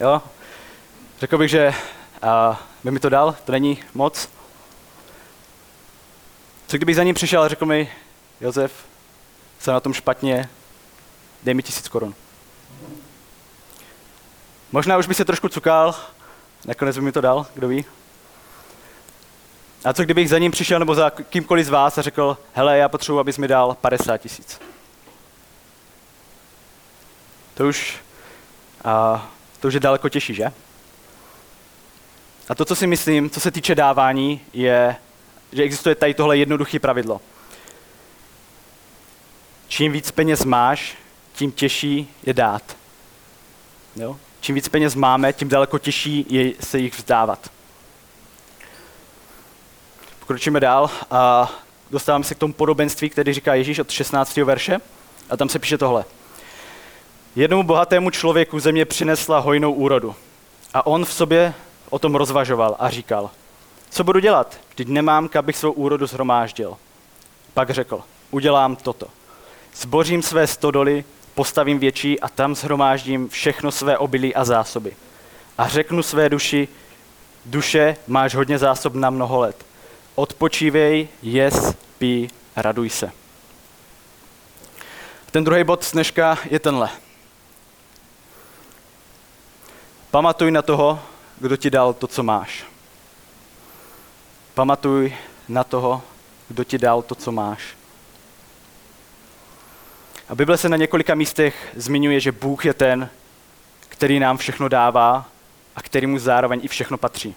Jo? 0.00 0.22
Řekl 1.20 1.38
bych, 1.38 1.50
že 1.50 1.74
a, 2.22 2.62
by 2.84 2.90
mi 2.90 3.00
to 3.00 3.08
dal, 3.08 3.36
to 3.44 3.52
není 3.52 3.82
moc. 3.94 4.28
Co 6.66 6.76
kdybych 6.76 6.96
za 6.96 7.02
ním 7.02 7.14
přišel 7.14 7.42
a 7.42 7.48
řekl 7.48 7.66
mi, 7.66 7.92
Josef, 8.40 8.72
jsem 9.58 9.74
na 9.74 9.80
tom 9.80 9.92
špatně, 9.92 10.48
dej 11.42 11.54
mi 11.54 11.62
tisíc 11.62 11.88
korun. 11.88 12.14
Možná 14.72 14.96
už 14.98 15.06
by 15.06 15.14
se 15.14 15.24
trošku 15.24 15.48
cukal, 15.48 15.94
nakonec 16.64 16.96
by 16.96 17.02
mi 17.02 17.12
to 17.12 17.20
dal, 17.20 17.46
kdo 17.54 17.68
ví. 17.68 17.84
A 19.84 19.92
co 19.92 20.02
kdybych 20.02 20.30
za 20.30 20.38
ním 20.38 20.52
přišel 20.52 20.78
nebo 20.78 20.94
za 20.94 21.10
kýmkoliv 21.10 21.66
z 21.66 21.68
vás 21.68 21.98
a 21.98 22.02
řekl, 22.02 22.38
hele, 22.54 22.78
já 22.78 22.88
potřebuji, 22.88 23.18
abys 23.18 23.38
mi 23.38 23.48
dal 23.48 23.74
50 23.74 24.18
tisíc. 24.18 24.60
To 27.54 27.66
už, 27.66 27.98
a, 28.84 29.26
to 29.60 29.68
už 29.68 29.74
je 29.74 29.80
daleko 29.80 30.08
těžší, 30.08 30.34
že? 30.34 30.52
A 32.48 32.54
to, 32.54 32.64
co 32.64 32.76
si 32.76 32.86
myslím, 32.86 33.30
co 33.30 33.40
se 33.40 33.50
týče 33.50 33.74
dávání, 33.74 34.40
je, 34.52 34.96
že 35.52 35.62
existuje 35.62 35.94
tady 35.94 36.14
tohle 36.14 36.38
jednoduché 36.38 36.78
pravidlo. 36.78 37.20
Čím 39.68 39.92
víc 39.92 40.10
peněz 40.10 40.44
máš, 40.44 40.96
tím 41.32 41.52
těžší 41.52 42.14
je 42.22 42.34
dát. 42.34 42.76
Jo? 43.96 44.16
Čím 44.40 44.54
víc 44.54 44.68
peněz 44.68 44.94
máme, 44.94 45.32
tím 45.32 45.48
daleko 45.48 45.78
těžší 45.78 46.26
je 46.28 46.52
se 46.60 46.78
jich 46.78 46.98
vzdávat. 46.98 47.50
Pokročíme 50.20 50.60
dál 50.60 50.90
a 51.10 51.52
dostáváme 51.90 52.24
se 52.24 52.34
k 52.34 52.38
tomu 52.38 52.52
podobenství, 52.52 53.10
který 53.10 53.32
říká 53.32 53.54
Ježíš 53.54 53.78
od 53.78 53.90
16. 53.90 54.36
verše. 54.36 54.78
A 55.30 55.36
tam 55.36 55.48
se 55.48 55.58
píše 55.58 55.78
tohle. 55.78 56.04
Jednomu 57.36 57.62
bohatému 57.62 58.10
člověku 58.10 58.60
země 58.60 58.84
přinesla 58.84 59.38
hojnou 59.38 59.72
úrodu. 59.72 60.14
A 60.74 60.86
on 60.86 61.04
v 61.04 61.12
sobě 61.12 61.54
o 61.90 61.98
tom 61.98 62.14
rozvažoval 62.14 62.76
a 62.78 62.90
říkal, 62.90 63.30
co 63.90 64.04
budu 64.04 64.20
dělat, 64.20 64.58
když 64.74 64.86
nemám, 64.86 65.28
abych 65.38 65.56
svou 65.56 65.72
úrodu 65.72 66.06
zhromáždil. 66.06 66.76
Pak 67.54 67.70
řekl, 67.70 68.02
udělám 68.30 68.76
toto. 68.76 69.06
Zbořím 69.74 70.22
své 70.22 70.46
stodoly, 70.46 71.04
postavím 71.34 71.78
větší 71.78 72.20
a 72.20 72.28
tam 72.28 72.54
zhromáždím 72.54 73.28
všechno 73.28 73.72
své 73.72 73.98
obilí 73.98 74.34
a 74.34 74.44
zásoby. 74.44 74.96
A 75.58 75.68
řeknu 75.68 76.02
své 76.02 76.28
duši, 76.28 76.68
duše, 77.44 77.96
máš 78.06 78.34
hodně 78.34 78.58
zásob 78.58 78.94
na 78.94 79.10
mnoho 79.10 79.40
let 79.40 79.66
odpočívej, 80.16 81.08
jes, 81.22 81.74
pí, 81.98 82.30
raduj 82.56 82.90
se. 82.90 83.12
Ten 85.30 85.44
druhý 85.44 85.64
bod 85.64 85.84
z 85.84 85.92
dneška 85.92 86.38
je 86.50 86.58
tenhle. 86.58 86.90
Pamatuj 90.10 90.50
na 90.50 90.62
toho, 90.62 91.00
kdo 91.40 91.56
ti 91.56 91.70
dal 91.70 91.92
to, 91.92 92.06
co 92.06 92.22
máš. 92.22 92.64
Pamatuj 94.56 95.14
na 95.48 95.64
toho, 95.64 96.02
kdo 96.48 96.64
ti 96.64 96.78
dal 96.78 97.02
to, 97.02 97.14
co 97.14 97.32
máš. 97.32 97.76
A 100.28 100.34
Bible 100.34 100.58
se 100.58 100.68
na 100.68 100.76
několika 100.76 101.14
místech 101.14 101.72
zmiňuje, 101.76 102.20
že 102.20 102.32
Bůh 102.32 102.64
je 102.64 102.74
ten, 102.74 103.08
který 103.88 104.20
nám 104.20 104.36
všechno 104.36 104.68
dává 104.68 105.28
a 105.76 105.82
který 105.82 106.06
mu 106.06 106.18
zároveň 106.18 106.60
i 106.62 106.68
všechno 106.68 106.98
patří. 106.98 107.34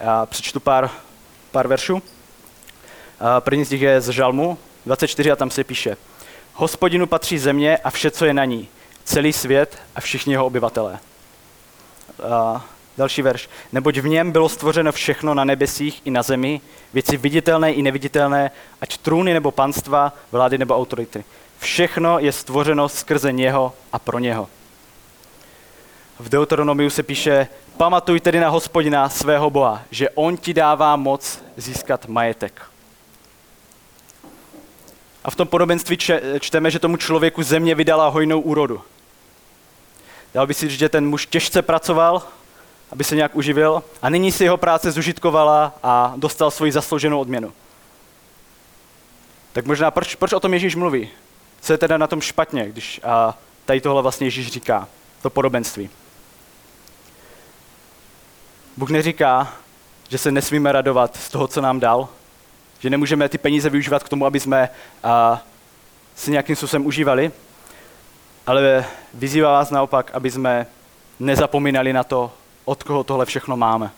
Já 0.00 0.26
přečtu 0.26 0.60
pár 0.60 0.90
pár 1.50 1.68
veršů. 1.68 2.02
První 3.40 3.64
z 3.64 3.70
nich 3.70 3.82
je 3.82 4.00
z 4.00 4.08
Žalmu 4.08 4.58
24 4.86 5.32
a 5.32 5.36
tam 5.36 5.50
se 5.50 5.64
píše 5.64 5.96
Hospodinu 6.54 7.06
patří 7.06 7.38
země 7.38 7.78
a 7.78 7.90
vše, 7.90 8.10
co 8.10 8.24
je 8.24 8.34
na 8.34 8.44
ní, 8.44 8.68
celý 9.04 9.32
svět 9.32 9.78
a 9.94 10.00
všichni 10.00 10.32
jeho 10.32 10.46
obyvatelé. 10.46 10.98
Další 12.96 13.22
verš. 13.22 13.48
Neboť 13.72 13.98
v 13.98 14.08
něm 14.08 14.32
bylo 14.32 14.48
stvořeno 14.48 14.92
všechno 14.92 15.34
na 15.34 15.44
nebesích 15.44 16.02
i 16.04 16.10
na 16.10 16.22
zemi, 16.22 16.60
věci 16.92 17.16
viditelné 17.16 17.72
i 17.72 17.82
neviditelné, 17.82 18.50
ať 18.80 18.96
trůny 18.96 19.34
nebo 19.34 19.50
panstva, 19.50 20.12
vlády 20.32 20.58
nebo 20.58 20.76
autority. 20.76 21.24
Všechno 21.58 22.18
je 22.18 22.32
stvořeno 22.32 22.88
skrze 22.88 23.32
něho 23.32 23.72
a 23.92 23.98
pro 23.98 24.18
něho. 24.18 24.48
V 26.18 26.28
Deuteronomiu 26.28 26.90
se 26.90 27.02
píše, 27.02 27.48
Pamatuj 27.76 28.20
tedy 28.20 28.40
na 28.40 28.48
hospodina 28.48 29.08
svého 29.08 29.50
Boha, 29.50 29.82
že 29.90 30.10
on 30.10 30.36
ti 30.36 30.54
dává 30.54 30.96
moc 30.96 31.42
získat 31.56 32.06
majetek. 32.06 32.62
A 35.24 35.30
v 35.30 35.36
tom 35.36 35.48
podobenství 35.48 35.98
čteme, 36.40 36.70
že 36.70 36.78
tomu 36.78 36.96
člověku 36.96 37.42
země 37.42 37.74
vydala 37.74 38.08
hojnou 38.08 38.40
úrodu. 38.40 38.82
Dal 40.34 40.46
by 40.46 40.54
si 40.54 40.68
říct, 40.68 40.78
že 40.78 40.88
ten 40.88 41.06
muž 41.06 41.26
těžce 41.26 41.62
pracoval, 41.62 42.22
aby 42.92 43.04
se 43.04 43.16
nějak 43.16 43.36
uživil 43.36 43.82
a 44.02 44.10
nyní 44.10 44.32
si 44.32 44.44
jeho 44.44 44.56
práce 44.56 44.90
zužitkovala 44.90 45.74
a 45.82 46.12
dostal 46.16 46.50
svoji 46.50 46.72
zaslouženou 46.72 47.20
odměnu. 47.20 47.52
Tak 49.52 49.66
možná 49.66 49.90
proč, 49.90 50.14
proč 50.14 50.32
o 50.32 50.40
tom 50.40 50.54
Ježíš 50.54 50.74
mluví? 50.74 51.08
Co 51.60 51.72
je 51.72 51.78
teda 51.78 51.98
na 51.98 52.06
tom 52.06 52.20
špatně, 52.20 52.68
když 52.68 53.00
a 53.04 53.38
tady 53.64 53.80
tohle 53.80 54.02
vlastně 54.02 54.26
Ježíš 54.26 54.48
říká, 54.48 54.88
to 55.22 55.30
podobenství? 55.30 55.90
Bůh 58.76 58.90
neříká, 58.90 59.52
že 60.08 60.18
se 60.18 60.30
nesmíme 60.30 60.72
radovat 60.72 61.16
z 61.16 61.28
toho, 61.28 61.48
co 61.48 61.60
nám 61.60 61.80
dal, 61.80 62.08
že 62.78 62.90
nemůžeme 62.90 63.28
ty 63.28 63.38
peníze 63.38 63.70
využívat 63.70 64.02
k 64.02 64.08
tomu, 64.08 64.26
aby 64.26 64.40
jsme 64.40 64.68
a, 65.04 65.42
si 66.16 66.30
nějakým 66.30 66.56
způsobem 66.56 66.86
užívali, 66.86 67.32
ale 68.46 68.84
vyzývá 69.14 69.52
vás 69.52 69.70
naopak, 69.70 70.10
aby 70.14 70.30
jsme 70.30 70.66
nezapomínali 71.20 71.92
na 71.92 72.04
to, 72.04 72.32
od 72.70 72.82
koho 72.82 73.04
tohle 73.04 73.26
všechno 73.26 73.56
máme. 73.56 73.90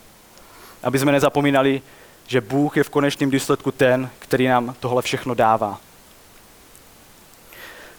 Aby 0.83 0.99
jsme 0.99 1.13
nezapomínali, 1.13 1.83
že 2.27 2.41
Bůh 2.41 2.77
je 2.77 2.85
v 2.85 2.91
konečném 2.91 3.31
důsledku 3.31 3.71
ten, 3.71 4.11
který 4.19 4.47
nám 4.47 4.75
tohle 4.81 5.03
všechno 5.03 5.35
dává. 5.35 5.81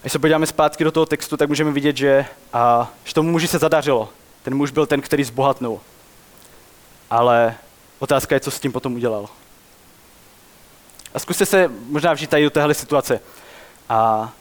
Když 0.01 0.13
se 0.13 0.19
podíváme 0.19 0.47
zpátky 0.47 0.83
do 0.83 0.91
toho 0.91 1.05
textu, 1.05 1.37
tak 1.37 1.49
můžeme 1.49 1.71
vidět, 1.71 1.97
že, 1.97 2.25
a, 2.53 2.91
že 3.03 3.13
tomu 3.13 3.31
muži 3.31 3.47
se 3.47 3.59
zadařilo. 3.59 4.09
Ten 4.43 4.55
muž 4.55 4.71
byl 4.71 4.85
ten, 4.85 5.01
který 5.01 5.23
zbohatnul. 5.23 5.79
Ale 7.09 7.55
otázka 7.99 8.35
je, 8.35 8.39
co 8.39 8.51
s 8.51 8.59
tím 8.59 8.71
potom 8.71 8.95
udělal. 8.95 9.29
A 11.13 11.19
zkuste 11.19 11.45
se 11.45 11.71
možná 11.89 12.13
vžít 12.13 12.29
tady 12.29 12.43
do 12.43 12.49
téhle 12.49 12.73
situace. 12.73 13.19
A 13.89 14.31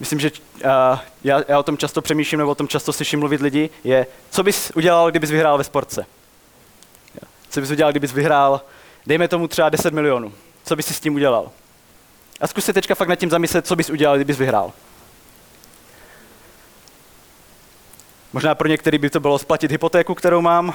myslím, 0.00 0.20
že 0.20 0.30
a, 0.68 1.02
já, 1.24 1.42
já 1.48 1.58
o 1.58 1.62
tom 1.62 1.78
často 1.78 2.02
přemýšlím, 2.02 2.38
nebo 2.38 2.50
o 2.50 2.54
tom 2.54 2.68
často 2.68 2.92
slyším 2.92 3.18
mluvit 3.18 3.40
lidi, 3.40 3.70
je, 3.84 4.06
co 4.30 4.42
bys 4.42 4.72
udělal, 4.74 5.10
kdybys 5.10 5.30
vyhrál 5.30 5.58
ve 5.58 5.64
sportce? 5.64 6.06
Co 7.50 7.60
bys 7.60 7.70
udělal, 7.70 7.92
kdybys 7.92 8.12
vyhrál, 8.12 8.60
dejme 9.06 9.28
tomu 9.28 9.48
třeba 9.48 9.68
10 9.68 9.94
milionů. 9.94 10.32
Co 10.64 10.76
bys 10.76 10.86
si 10.86 10.94
s 10.94 11.00
tím 11.00 11.14
udělal? 11.14 11.50
A 12.40 12.46
zkus 12.46 12.64
se 12.64 12.72
teďka 12.72 12.94
fakt 12.94 13.08
nad 13.08 13.16
tím 13.16 13.30
zamyslet, 13.30 13.66
co 13.66 13.76
bys 13.76 13.90
udělal, 13.90 14.16
kdybys 14.16 14.38
vyhrál. 14.38 14.72
Možná 18.32 18.54
pro 18.54 18.68
některý 18.68 18.98
by 18.98 19.10
to 19.10 19.20
bylo 19.20 19.38
splatit 19.38 19.70
hypotéku, 19.70 20.14
kterou 20.14 20.40
mám. 20.40 20.74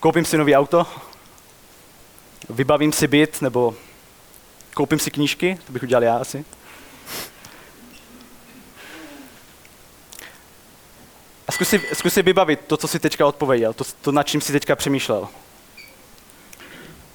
Koupím 0.00 0.24
si 0.24 0.38
nový 0.38 0.56
auto. 0.56 0.86
Vybavím 2.48 2.92
si 2.92 3.06
byt, 3.06 3.42
nebo 3.42 3.74
koupím 4.74 4.98
si 4.98 5.10
knížky, 5.10 5.58
to 5.66 5.72
bych 5.72 5.82
udělal 5.82 6.04
já 6.04 6.16
asi. 6.16 6.44
A 11.48 11.52
zkus 11.52 11.68
si, 11.68 11.82
zkus 11.92 12.14
si 12.14 12.22
vybavit 12.22 12.60
to, 12.66 12.76
co 12.76 12.88
si 12.88 12.98
teďka 12.98 13.26
odpověděl, 13.26 13.72
to, 13.72 13.84
to, 14.00 14.12
nad 14.12 14.22
čím 14.22 14.40
si 14.40 14.52
teďka 14.52 14.76
přemýšlel. 14.76 15.28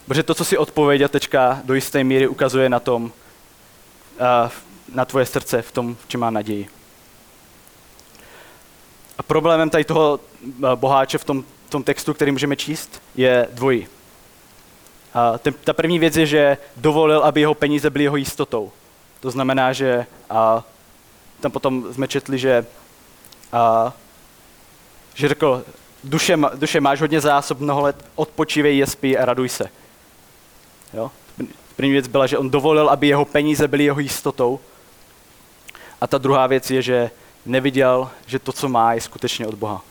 Protože 0.07 0.23
to, 0.23 0.35
co 0.35 0.45
si 0.45 0.57
odpověděl 0.57 1.09
teďka, 1.09 1.61
do 1.63 1.73
jisté 1.73 2.03
míry 2.03 2.27
ukazuje 2.27 2.69
na 2.69 2.79
tom, 2.79 3.11
na 4.93 5.05
tvoje 5.05 5.25
srdce, 5.25 5.61
v 5.61 5.71
tom, 5.71 5.95
v 5.95 6.07
čem 6.07 6.19
má 6.19 6.29
naději. 6.29 6.67
A 9.17 9.23
problémem 9.23 9.69
tady 9.69 9.83
toho 9.83 10.19
boháče 10.75 11.17
v 11.17 11.23
tom, 11.23 11.43
v 11.67 11.69
tom 11.69 11.83
textu, 11.83 12.13
který 12.13 12.31
můžeme 12.31 12.55
číst, 12.55 13.01
je 13.15 13.47
dvojí. 13.51 13.87
A 15.13 15.37
ten, 15.37 15.53
ta 15.53 15.73
první 15.73 15.99
věc 15.99 16.17
je, 16.17 16.25
že 16.25 16.57
dovolil, 16.77 17.23
aby 17.23 17.41
jeho 17.41 17.53
peníze 17.53 17.89
byly 17.89 18.03
jeho 18.03 18.15
jistotou. 18.15 18.71
To 19.19 19.31
znamená, 19.31 19.73
že 19.73 20.05
a, 20.29 20.63
tam 21.39 21.51
potom 21.51 21.93
jsme 21.93 22.07
četli, 22.07 22.37
že, 22.39 22.65
a, 23.53 23.93
že 25.21 25.27
řekl, 25.27 25.63
duše, 26.03 26.37
duše 26.55 26.81
máš 26.81 27.01
hodně 27.01 27.21
zásob, 27.21 27.59
mnoho 27.59 27.81
let, 27.81 28.05
odpočívej, 28.15 28.77
jespí 28.77 29.17
a 29.17 29.25
raduj 29.25 29.49
se. 29.49 29.69
Jo? 30.93 31.11
První 31.75 31.91
věc 31.91 32.07
byla, 32.07 32.27
že 32.27 32.37
on 32.37 32.49
dovolil, 32.49 32.89
aby 32.89 33.07
jeho 33.07 33.25
peníze 33.25 33.67
byly 33.67 33.83
jeho 33.83 33.99
jistotou. 33.99 34.59
A 36.01 36.07
ta 36.07 36.17
druhá 36.17 36.47
věc 36.47 36.71
je, 36.71 36.81
že 36.81 37.11
neviděl, 37.45 38.09
že 38.25 38.39
to, 38.39 38.53
co 38.53 38.69
má, 38.69 38.93
je 38.93 39.01
skutečně 39.01 39.47
od 39.47 39.55
Boha. 39.55 39.81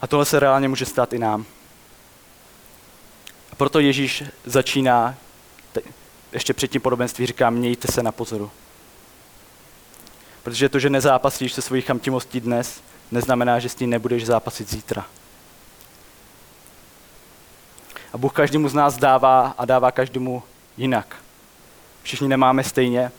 A 0.00 0.06
tohle 0.06 0.24
se 0.24 0.40
reálně 0.40 0.68
může 0.68 0.86
stát 0.86 1.12
i 1.12 1.18
nám. 1.18 1.44
A 3.52 3.54
proto 3.56 3.80
Ježíš 3.80 4.24
začíná, 4.44 5.14
ještě 6.32 6.54
před 6.54 6.68
tím 6.68 6.80
podobenství 6.80 7.26
říká, 7.26 7.50
mějte 7.50 7.92
se 7.92 8.02
na 8.02 8.12
pozoru. 8.12 8.50
Protože 10.42 10.68
to, 10.68 10.78
že 10.78 10.90
nezápasíš 10.90 11.52
se 11.52 11.62
svojí 11.62 11.82
chamtivostí 11.82 12.40
dnes, 12.40 12.82
neznamená, 13.10 13.58
že 13.58 13.68
s 13.68 13.74
tím 13.74 13.90
nebudeš 13.90 14.26
zápasit 14.26 14.70
zítra. 14.70 15.06
A 18.12 18.18
Bůh 18.18 18.32
každému 18.32 18.68
z 18.68 18.74
nás 18.74 18.96
dává 18.96 19.54
a 19.58 19.64
dává 19.64 19.92
každému 19.92 20.42
jinak. 20.76 21.16
Všichni 22.02 22.28
nemáme 22.28 22.64
stejně, 22.64 23.12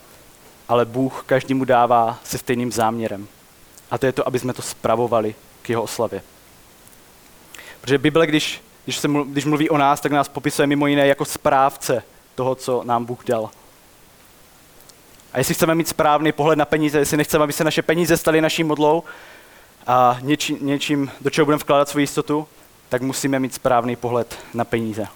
ale 0.67 0.85
Bůh 0.85 1.23
každému 1.25 1.65
dává 1.65 2.19
se 2.23 2.37
stejným 2.37 2.71
záměrem. 2.71 3.27
A 3.91 3.97
to 3.97 4.05
je 4.05 4.11
to, 4.11 4.27
aby 4.27 4.39
jsme 4.39 4.53
to 4.53 4.61
spravovali 4.61 5.35
k 5.61 5.69
jeho 5.69 5.83
oslavě. 5.83 6.21
Protože 7.81 7.97
Bible, 7.97 8.27
když, 8.27 8.61
když, 8.85 8.97
se, 8.97 9.07
když 9.25 9.45
mluví 9.45 9.69
o 9.69 9.77
nás, 9.77 10.01
tak 10.01 10.11
nás 10.11 10.27
popisuje 10.27 10.67
mimo 10.67 10.87
jiné 10.87 11.07
jako 11.07 11.25
správce 11.25 12.03
toho, 12.35 12.55
co 12.55 12.83
nám 12.83 13.05
Bůh 13.05 13.25
dal. 13.25 13.49
A 15.33 15.37
jestli 15.37 15.53
chceme 15.53 15.75
mít 15.75 15.87
správný 15.87 16.31
pohled 16.31 16.55
na 16.55 16.65
peníze, 16.65 16.99
jestli 16.99 17.17
nechceme, 17.17 17.43
aby 17.43 17.53
se 17.53 17.63
naše 17.63 17.81
peníze 17.81 18.17
staly 18.17 18.41
naší 18.41 18.63
modlou 18.63 19.03
a 19.87 20.17
něči, 20.21 20.57
něčím, 20.61 21.11
do 21.21 21.29
čeho 21.29 21.45
budeme 21.45 21.59
vkládat 21.59 21.89
svou 21.89 21.99
jistotu, 21.99 22.47
tak 22.89 23.01
musíme 23.01 23.39
mít 23.39 23.53
správný 23.53 23.95
pohled 23.95 24.39
na 24.53 24.65
peníze. 24.65 25.07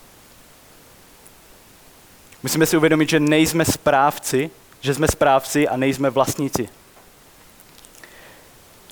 Musíme 2.43 2.65
si 2.65 2.77
uvědomit, 2.77 3.09
že 3.09 3.19
nejsme 3.19 3.65
správci, 3.65 4.49
že 4.81 4.93
jsme 4.93 5.07
správci 5.07 5.67
a 5.67 5.77
nejsme 5.77 6.09
vlastníci. 6.09 6.69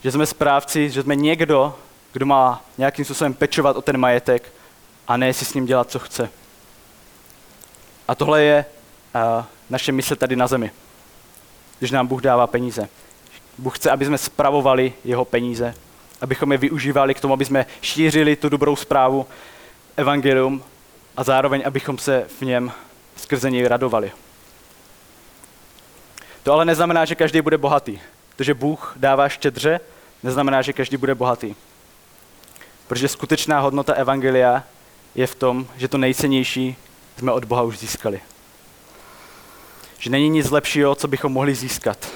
Že 0.04 0.12
jsme 0.12 0.26
správci, 0.26 0.90
že 0.90 1.04
jsme 1.04 1.16
někdo, 1.16 1.80
kdo 2.14 2.26
má 2.26 2.66
nějakým 2.78 3.06
způsobem 3.06 3.34
pečovat 3.34 3.76
o 3.76 3.82
ten 3.82 3.98
majetek 3.98 4.54
a 5.08 5.18
ne 5.18 5.34
si 5.34 5.46
s 5.46 5.54
ním 5.54 5.66
dělat, 5.66 5.92
co 5.92 6.00
chce. 6.00 6.30
A 8.08 8.16
tohle 8.16 8.44
je 8.44 8.66
uh, 9.16 9.46
naše 9.70 9.92
mise 9.92 10.16
tady 10.16 10.36
na 10.36 10.48
zemi, 10.48 10.72
když 11.80 11.92
nám 11.92 12.08
Bůh 12.08 12.22
dává 12.22 12.48
peníze. 12.48 12.90
Bůh 13.58 13.78
chce, 13.78 13.92
aby 13.92 14.06
jsme 14.06 14.18
spravovali 14.18 14.94
jeho 15.04 15.26
peníze, 15.26 15.74
abychom 16.22 16.52
je 16.52 16.58
využívali 16.58 17.14
k 17.14 17.20
tomu, 17.20 17.34
aby 17.34 17.46
jsme 17.46 17.66
šířili 17.82 18.36
tu 18.36 18.50
dobrou 18.50 18.76
zprávu, 18.76 19.28
evangelium 19.98 20.64
a 21.18 21.24
zároveň, 21.24 21.64
abychom 21.66 21.98
se 21.98 22.26
v 22.40 22.42
něm 22.42 22.72
skrze 23.16 23.52
něj 23.52 23.68
radovali. 23.68 24.12
To 26.44 26.54
ale 26.54 26.66
neznamená, 26.66 27.06
že 27.06 27.16
každý 27.16 27.42
bude 27.42 27.58
bohatý. 27.58 28.00
To, 28.36 28.44
že 28.44 28.54
Bůh 28.54 28.94
dává 28.96 29.30
štědře, 29.30 29.80
neznamená, 30.24 30.62
že 30.62 30.74
každý 30.74 30.98
bude 30.98 31.16
bohatý. 31.16 31.56
Protože 32.88 33.08
skutečná 33.08 33.60
hodnota 33.60 33.94
Evangelia 33.94 34.64
je 35.16 35.28
v 35.28 35.36
tom, 35.36 35.68
že 35.78 35.88
to 35.88 35.98
nejcennější 35.98 36.76
jsme 37.18 37.32
od 37.32 37.46
Boha 37.46 37.62
už 37.62 37.80
získali. 37.80 38.22
Že 40.00 40.10
není 40.10 40.30
nic 40.30 40.50
lepšího, 40.50 40.96
co 40.96 41.08
bychom 41.08 41.32
mohli 41.32 41.56
získat. 41.56 42.12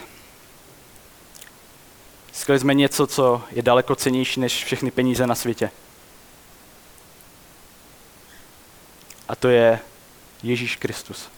Získali 2.33 2.59
jsme 2.59 2.73
něco, 2.73 3.07
co 3.07 3.43
je 3.51 3.61
daleko 3.61 3.95
cenější 3.95 4.39
než 4.39 4.63
všechny 4.63 4.91
peníze 4.91 5.27
na 5.27 5.35
světě. 5.35 5.71
A 9.27 9.35
to 9.35 9.49
je 9.49 9.79
Ježíš 10.43 10.75
Kristus. 10.75 11.29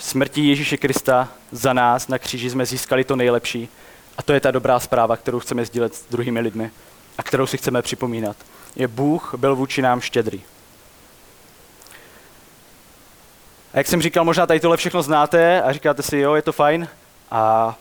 Smrtí 0.00 0.48
Ježíše 0.48 0.76
Krista 0.76 1.28
za 1.52 1.72
nás 1.72 2.08
na 2.08 2.18
kříži 2.18 2.50
jsme 2.50 2.66
získali 2.66 3.04
to 3.04 3.16
nejlepší. 3.16 3.68
A 4.18 4.22
to 4.22 4.32
je 4.32 4.40
ta 4.40 4.50
dobrá 4.50 4.80
zpráva, 4.80 5.16
kterou 5.16 5.40
chceme 5.40 5.64
sdílet 5.64 5.94
s 5.94 6.04
druhými 6.10 6.40
lidmi 6.40 6.70
a 7.18 7.22
kterou 7.22 7.46
si 7.46 7.58
chceme 7.58 7.82
připomínat. 7.82 8.36
Je 8.76 8.88
Bůh 8.88 9.34
byl 9.36 9.56
vůči 9.56 9.82
nám 9.82 10.00
štědrý. 10.00 10.42
A 13.74 13.78
jak 13.78 13.86
jsem 13.86 14.02
říkal, 14.02 14.24
možná 14.24 14.46
tady 14.46 14.60
tohle 14.60 14.76
všechno 14.76 15.02
znáte 15.02 15.62
a 15.62 15.72
říkáte 15.72 16.02
si, 16.02 16.18
jo, 16.18 16.34
je 16.34 16.42
to 16.42 16.52
fajn. 16.52 16.88
A, 17.30 17.74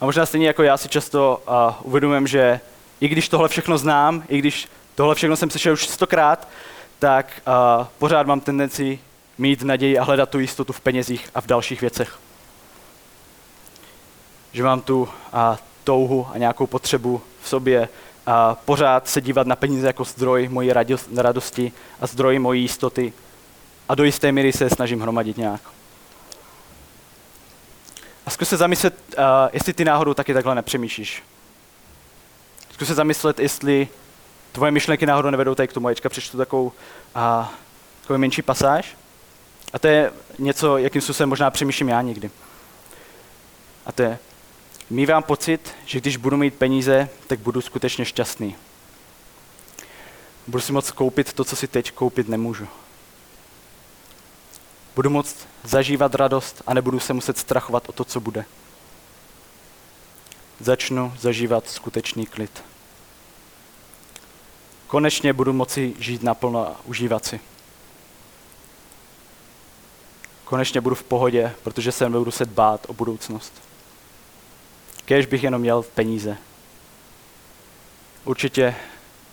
a 0.00 0.04
možná 0.04 0.26
stejně 0.26 0.46
jako 0.46 0.62
já 0.62 0.76
si 0.76 0.88
často 0.88 1.42
uh, 1.48 1.54
uvědomujem, 1.82 2.26
že 2.26 2.60
i 3.00 3.08
když 3.08 3.28
tohle 3.28 3.48
všechno 3.48 3.78
znám, 3.78 4.24
i 4.28 4.38
když 4.38 4.68
tohle 4.94 5.14
všechno 5.14 5.36
jsem 5.36 5.50
slyšel 5.50 5.72
už 5.72 5.86
stokrát, 5.86 6.48
tak 6.98 7.42
uh, 7.46 7.86
pořád 7.98 8.26
mám 8.26 8.40
tendenci 8.40 8.98
mít 9.38 9.62
naději 9.62 9.98
a 9.98 10.04
hledat 10.04 10.30
tu 10.30 10.38
jistotu 10.38 10.72
v 10.72 10.80
penězích 10.80 11.30
a 11.34 11.40
v 11.40 11.46
dalších 11.46 11.80
věcech. 11.80 12.18
Že 14.52 14.62
mám 14.62 14.80
tu 14.80 15.08
a, 15.32 15.58
touhu 15.84 16.26
a 16.32 16.38
nějakou 16.38 16.66
potřebu 16.66 17.22
v 17.42 17.48
sobě 17.48 17.88
a 18.26 18.54
pořád 18.54 19.08
se 19.08 19.20
dívat 19.20 19.46
na 19.46 19.56
peníze 19.56 19.86
jako 19.86 20.04
zdroj 20.04 20.48
mojí 20.48 20.72
radosti 21.16 21.72
a 22.00 22.06
zdroj 22.06 22.38
mojí 22.38 22.62
jistoty 22.62 23.12
a 23.88 23.94
do 23.94 24.04
jisté 24.04 24.32
míry 24.32 24.52
se 24.52 24.70
snažím 24.70 25.00
hromadit 25.00 25.36
nějak. 25.36 25.60
A 28.26 28.30
zkus 28.30 28.48
se 28.48 28.56
zamyslet, 28.56 28.94
uh, 29.18 29.24
jestli 29.52 29.72
ty 29.72 29.84
náhodou 29.84 30.14
taky 30.14 30.34
takhle 30.34 30.54
nepřemýšlíš. 30.54 31.22
Zkus 32.72 32.88
se 32.88 32.94
zamyslet, 32.94 33.38
jestli 33.38 33.88
tvoje 34.52 34.70
myšlenky 34.70 35.06
náhodou 35.06 35.30
nevedou 35.30 35.54
tady 35.54 35.68
k 35.68 35.72
tomu. 35.72 35.88
Ječka 35.88 36.08
přečtu 36.08 36.38
takovou, 36.38 36.66
uh, 36.66 37.46
takovou 38.00 38.18
menší 38.18 38.42
pasáž. 38.42 38.96
A 39.72 39.78
to 39.78 39.86
je 39.86 40.12
něco, 40.38 40.78
jakým 40.78 41.00
způsobem 41.00 41.28
možná 41.28 41.50
přemýšlím 41.50 41.88
já 41.88 42.02
někdy. 42.02 42.30
A 43.86 43.92
to 43.92 44.02
je, 44.02 44.18
mývám 44.90 45.22
pocit, 45.22 45.74
že 45.86 46.00
když 46.00 46.16
budu 46.16 46.36
mít 46.36 46.54
peníze, 46.54 47.08
tak 47.26 47.38
budu 47.38 47.60
skutečně 47.60 48.04
šťastný. 48.04 48.56
Budu 50.46 50.60
si 50.60 50.72
moct 50.72 50.90
koupit 50.90 51.32
to, 51.32 51.44
co 51.44 51.56
si 51.56 51.68
teď 51.68 51.92
koupit 51.92 52.28
nemůžu. 52.28 52.68
Budu 54.94 55.10
moct 55.10 55.48
zažívat 55.64 56.14
radost 56.14 56.62
a 56.66 56.74
nebudu 56.74 57.00
se 57.00 57.12
muset 57.12 57.38
strachovat 57.38 57.88
o 57.88 57.92
to, 57.92 58.04
co 58.04 58.20
bude. 58.20 58.44
Začnu 60.60 61.14
zažívat 61.20 61.68
skutečný 61.68 62.26
klid. 62.26 62.64
Konečně 64.86 65.32
budu 65.32 65.52
moci 65.52 65.94
žít 65.98 66.22
naplno 66.22 66.68
a 66.68 66.76
užívat 66.84 67.24
si. 67.24 67.40
konečně 70.54 70.80
budu 70.80 70.94
v 70.94 71.02
pohodě, 71.02 71.52
protože 71.62 71.92
se 71.92 72.08
nebudu 72.08 72.30
se 72.30 72.44
dbát 72.44 72.86
o 72.88 72.92
budoucnost. 72.92 73.52
Kéž 75.04 75.26
bych 75.26 75.42
jenom 75.42 75.60
měl 75.60 75.82
peníze. 75.82 76.36
Určitě 78.24 78.74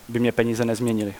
by 0.08 0.20
mě 0.20 0.32
peníze 0.32 0.64
nezměnily. 0.64 1.14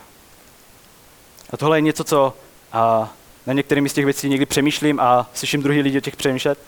A 1.50 1.56
tohle 1.56 1.76
je 1.76 1.80
něco, 1.80 2.04
co 2.04 2.34
a, 2.72 3.12
na 3.46 3.52
některými 3.52 3.88
z 3.88 3.92
těch 3.92 4.04
věcí 4.04 4.28
někdy 4.28 4.46
přemýšlím 4.46 5.00
a 5.00 5.30
slyším 5.34 5.62
druhý 5.62 5.80
lidi 5.80 5.98
o 5.98 6.00
těch 6.00 6.16
přemýšlet. 6.16 6.58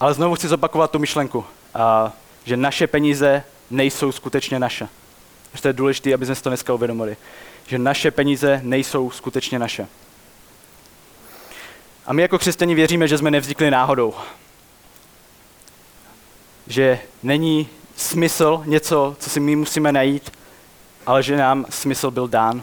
Ale 0.00 0.14
znovu 0.14 0.34
chci 0.34 0.48
zopakovat 0.48 0.90
tu 0.90 0.98
myšlenku, 0.98 1.44
a, 1.74 2.12
že 2.44 2.56
naše 2.56 2.86
peníze 2.86 3.44
nejsou 3.70 4.12
skutečně 4.12 4.58
naše. 4.58 4.88
Že 5.54 5.62
to 5.62 5.68
je 5.68 5.72
důležité, 5.72 6.14
aby 6.14 6.26
jsme 6.26 6.34
si 6.34 6.42
to 6.42 6.50
dneska 6.50 6.74
uvědomili. 6.74 7.16
Že 7.66 7.78
naše 7.78 8.10
peníze 8.10 8.60
nejsou 8.62 9.10
skutečně 9.10 9.58
naše. 9.58 9.88
A 12.06 12.12
my 12.12 12.22
jako 12.22 12.38
křesťani 12.38 12.74
věříme, 12.74 13.08
že 13.08 13.18
jsme 13.18 13.30
nevznikli 13.30 13.70
náhodou. 13.70 14.14
Že 16.66 17.00
není 17.22 17.68
smysl 17.96 18.62
něco, 18.64 19.16
co 19.18 19.30
si 19.30 19.40
my 19.40 19.56
musíme 19.56 19.92
najít, 19.92 20.32
ale 21.06 21.22
že 21.22 21.36
nám 21.36 21.66
smysl 21.70 22.10
byl 22.10 22.28
dán. 22.28 22.62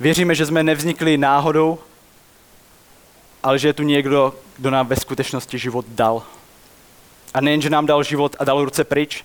Věříme, 0.00 0.34
že 0.34 0.46
jsme 0.46 0.62
nevznikli 0.62 1.18
náhodou, 1.18 1.78
ale 3.42 3.58
že 3.58 3.68
je 3.68 3.72
tu 3.72 3.82
někdo, 3.82 4.34
kdo 4.56 4.70
nám 4.70 4.86
ve 4.86 4.96
skutečnosti 4.96 5.58
život 5.58 5.86
dal. 5.88 6.22
A 7.34 7.40
nejen, 7.40 7.62
že 7.62 7.70
nám 7.70 7.86
dal 7.86 8.02
život 8.02 8.36
a 8.38 8.44
dal 8.44 8.64
ruce 8.64 8.84
pryč, 8.84 9.24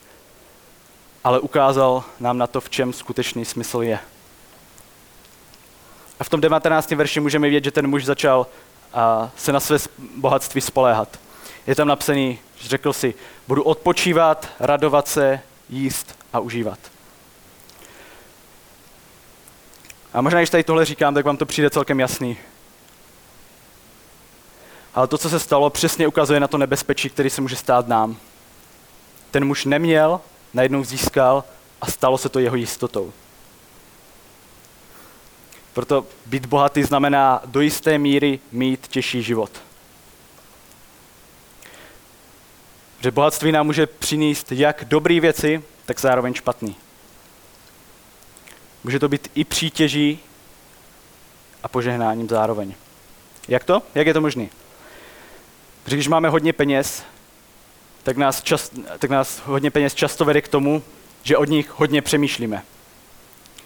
ale 1.24 1.40
ukázal 1.40 2.04
nám 2.20 2.38
na 2.38 2.48
to, 2.48 2.62
v 2.62 2.70
čem 2.70 2.94
skutečný 2.94 3.46
smysl 3.46 3.82
je. 3.82 4.00
A 6.20 6.24
v 6.24 6.30
tom 6.30 6.42
19. 6.42 6.92
verši 6.92 7.20
můžeme 7.20 7.48
vidět, 7.48 7.64
že 7.64 7.72
ten 7.72 7.88
muž 7.88 8.06
začal 8.06 8.48
se 9.38 9.52
na 9.52 9.60
své 9.60 9.78
bohatství 10.18 10.62
spoléhat. 10.62 11.20
Je 11.68 11.76
tam 11.76 11.88
napsaný, 11.88 12.40
že 12.58 12.70
řekl 12.70 12.94
si, 12.94 13.14
budu 13.48 13.64
odpočívat, 13.64 14.50
radovat 14.60 15.08
se, 15.08 15.42
jíst 15.70 16.20
a 16.34 16.40
užívat. 16.40 16.93
A 20.14 20.22
možná, 20.22 20.40
když 20.40 20.50
tady 20.50 20.64
tohle 20.64 20.86
říkám, 20.86 21.14
tak 21.14 21.26
vám 21.26 21.38
to 21.38 21.46
přijde 21.46 21.70
celkem 21.70 22.00
jasný. 22.00 22.38
Ale 24.96 25.08
to, 25.08 25.18
co 25.18 25.30
se 25.30 25.40
stalo, 25.40 25.70
přesně 25.70 26.08
ukazuje 26.08 26.40
na 26.40 26.48
to 26.48 26.58
nebezpečí, 26.58 27.10
který 27.10 27.30
se 27.30 27.42
může 27.42 27.56
stát 27.56 27.88
nám. 27.88 28.18
Ten 29.32 29.46
muž 29.46 29.66
neměl, 29.66 30.22
najednou 30.54 30.84
získal 30.84 31.44
a 31.82 31.92
stalo 31.92 32.18
se 32.18 32.30
to 32.30 32.40
jeho 32.40 32.56
jistotou. 32.56 33.14
Proto 35.74 36.06
být 36.26 36.46
bohatý 36.46 36.84
znamená 36.84 37.42
do 37.46 37.62
jisté 37.62 37.98
míry 37.98 38.40
mít 38.52 38.88
těžší 38.88 39.24
život. 39.24 39.52
Že 43.00 43.12
bohatství 43.12 43.52
nám 43.52 43.66
může 43.66 43.88
přinést 43.88 44.52
jak 44.52 44.86
dobré 44.86 45.20
věci, 45.20 45.64
tak 45.86 46.00
zároveň 46.00 46.34
špatný. 46.34 46.76
Může 48.84 49.00
to 49.00 49.10
být 49.10 49.32
i 49.36 49.44
přítěží 49.44 50.20
a 51.64 51.68
požehnáním 51.68 52.30
zároveň. 52.30 52.74
Jak 53.48 53.64
to? 53.64 53.82
Jak 53.96 54.08
je 54.08 54.14
to 54.14 54.22
možné? 54.22 54.48
Protože 55.84 55.96
když 55.96 56.08
máme 56.08 56.30
hodně 56.30 56.54
peněz, 56.54 57.04
tak 58.04 58.18
nás, 58.18 58.44
čas, 58.44 58.72
tak 59.00 59.10
nás 59.10 59.42
hodně 59.46 59.72
peněz 59.72 59.96
často 59.96 60.26
vede 60.26 60.42
k 60.42 60.48
tomu, 60.48 60.84
že 61.24 61.38
od 61.38 61.50
nich 61.50 61.70
hodně 61.70 62.02
přemýšlíme. 62.02 62.64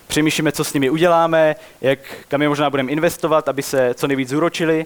Přemýšlíme, 0.08 0.52
co 0.52 0.64
s 0.64 0.74
nimi 0.74 0.90
uděláme, 0.90 1.56
jak, 1.82 2.00
kam 2.28 2.42
je 2.42 2.50
možná 2.50 2.70
budeme 2.70 2.92
investovat, 2.92 3.48
aby 3.48 3.64
se 3.64 3.94
co 3.94 4.08
nejvíc 4.08 4.30
zúročili. 4.30 4.86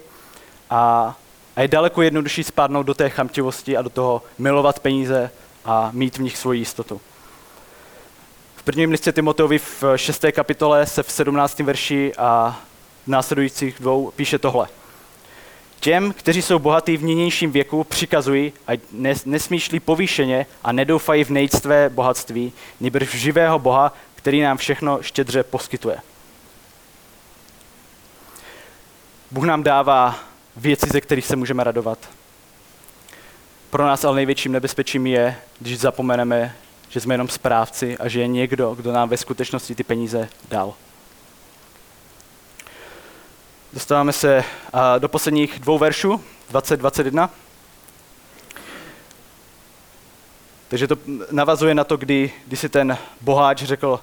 A, 0.70 1.14
a 1.56 1.62
je 1.62 1.68
daleko 1.68 2.02
jednodušší 2.02 2.44
spadnout 2.44 2.86
do 2.86 2.94
té 2.94 3.10
chamtivosti 3.10 3.76
a 3.76 3.82
do 3.82 3.90
toho 3.90 4.22
milovat 4.38 4.80
peníze 4.80 5.30
a 5.64 5.90
mít 5.92 6.18
v 6.18 6.22
nich 6.22 6.38
svoji 6.38 6.58
jistotu. 6.58 7.00
V 8.62 8.64
prvním 8.64 8.90
listě 8.90 9.12
Timoteovi 9.12 9.58
v 9.58 9.84
6. 9.96 10.24
kapitole 10.32 10.86
se 10.86 11.02
v 11.02 11.12
17. 11.12 11.58
verši 11.58 12.12
a 12.18 12.60
v 13.04 13.08
následujících 13.08 13.76
dvou 13.80 14.10
píše 14.10 14.38
tohle. 14.38 14.68
Těm, 15.80 16.12
kteří 16.12 16.42
jsou 16.42 16.58
bohatí 16.58 16.96
v 16.96 17.04
nynějším 17.04 17.52
věku, 17.52 17.84
přikazují, 17.84 18.52
ať 18.66 18.80
nesmýšlí 19.24 19.80
povýšeně 19.80 20.46
a 20.64 20.72
nedoufají 20.72 21.24
v 21.24 21.30
nejctvé 21.30 21.88
bohatství, 21.88 22.52
nebož 22.80 23.02
v 23.02 23.14
živého 23.14 23.58
Boha, 23.58 23.92
který 24.14 24.40
nám 24.40 24.56
všechno 24.56 25.02
štědře 25.02 25.42
poskytuje. 25.42 25.96
Bůh 29.30 29.44
nám 29.44 29.62
dává 29.62 30.18
věci, 30.56 30.86
ze 30.92 31.00
kterých 31.00 31.26
se 31.26 31.36
můžeme 31.36 31.64
radovat. 31.64 31.98
Pro 33.70 33.86
nás 33.86 34.04
ale 34.04 34.16
největším 34.16 34.52
nebezpečím 34.52 35.06
je, 35.06 35.36
když 35.58 35.78
zapomeneme, 35.78 36.56
že 36.92 37.00
jsme 37.00 37.14
jenom 37.14 37.28
správci 37.28 37.98
a 37.98 38.08
že 38.08 38.20
je 38.20 38.26
někdo, 38.26 38.74
kdo 38.74 38.92
nám 38.92 39.08
ve 39.08 39.16
skutečnosti 39.16 39.74
ty 39.74 39.84
peníze 39.84 40.28
dal. 40.48 40.74
Dostáváme 43.72 44.12
se 44.12 44.44
do 44.98 45.08
posledních 45.08 45.58
dvou 45.58 45.78
veršů, 45.78 46.20
20-21. 46.52 47.28
Takže 50.68 50.88
to 50.88 50.96
navazuje 51.30 51.74
na 51.74 51.84
to, 51.84 51.96
kdy, 51.96 52.32
kdy 52.46 52.56
si 52.56 52.68
ten 52.68 52.98
boháč 53.20 53.62
řekl, 53.62 54.00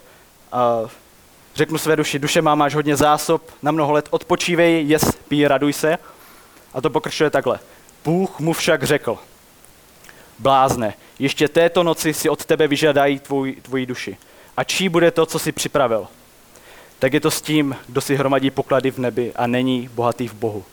řeknu 1.55 1.77
své 1.77 1.95
duši, 1.95 2.19
duše 2.19 2.41
má, 2.41 2.55
máš 2.55 2.75
hodně 2.75 2.95
zásob, 2.95 3.51
na 3.61 3.71
mnoho 3.71 3.93
let 3.93 4.07
odpočívej, 4.09 4.87
jes, 4.87 5.11
pí, 5.27 5.47
raduj 5.47 5.73
se. 5.73 5.97
A 6.73 6.81
to 6.81 6.89
pokračuje 6.89 7.29
takhle. 7.29 7.59
Bůh 8.05 8.39
mu 8.39 8.53
však 8.53 8.83
řekl, 8.83 9.19
blázne, 10.39 10.93
ještě 11.19 11.47
této 11.47 11.83
noci 11.83 12.13
si 12.13 12.29
od 12.29 12.45
tebe 12.45 12.67
vyžadají 12.67 13.19
tvůj, 13.19 13.55
tvoji 13.61 13.85
duši. 13.85 14.17
A 14.57 14.63
čí 14.63 14.89
bude 14.89 15.11
to, 15.11 15.25
co 15.25 15.39
si 15.39 15.51
připravil? 15.51 16.07
Tak 16.99 17.13
je 17.13 17.19
to 17.19 17.31
s 17.31 17.41
tím, 17.41 17.75
kdo 17.87 18.01
si 18.01 18.15
hromadí 18.15 18.51
poklady 18.51 18.91
v 18.91 18.97
nebi 18.97 19.33
a 19.35 19.47
není 19.47 19.89
bohatý 19.93 20.27
v 20.27 20.33
Bohu. 20.33 20.65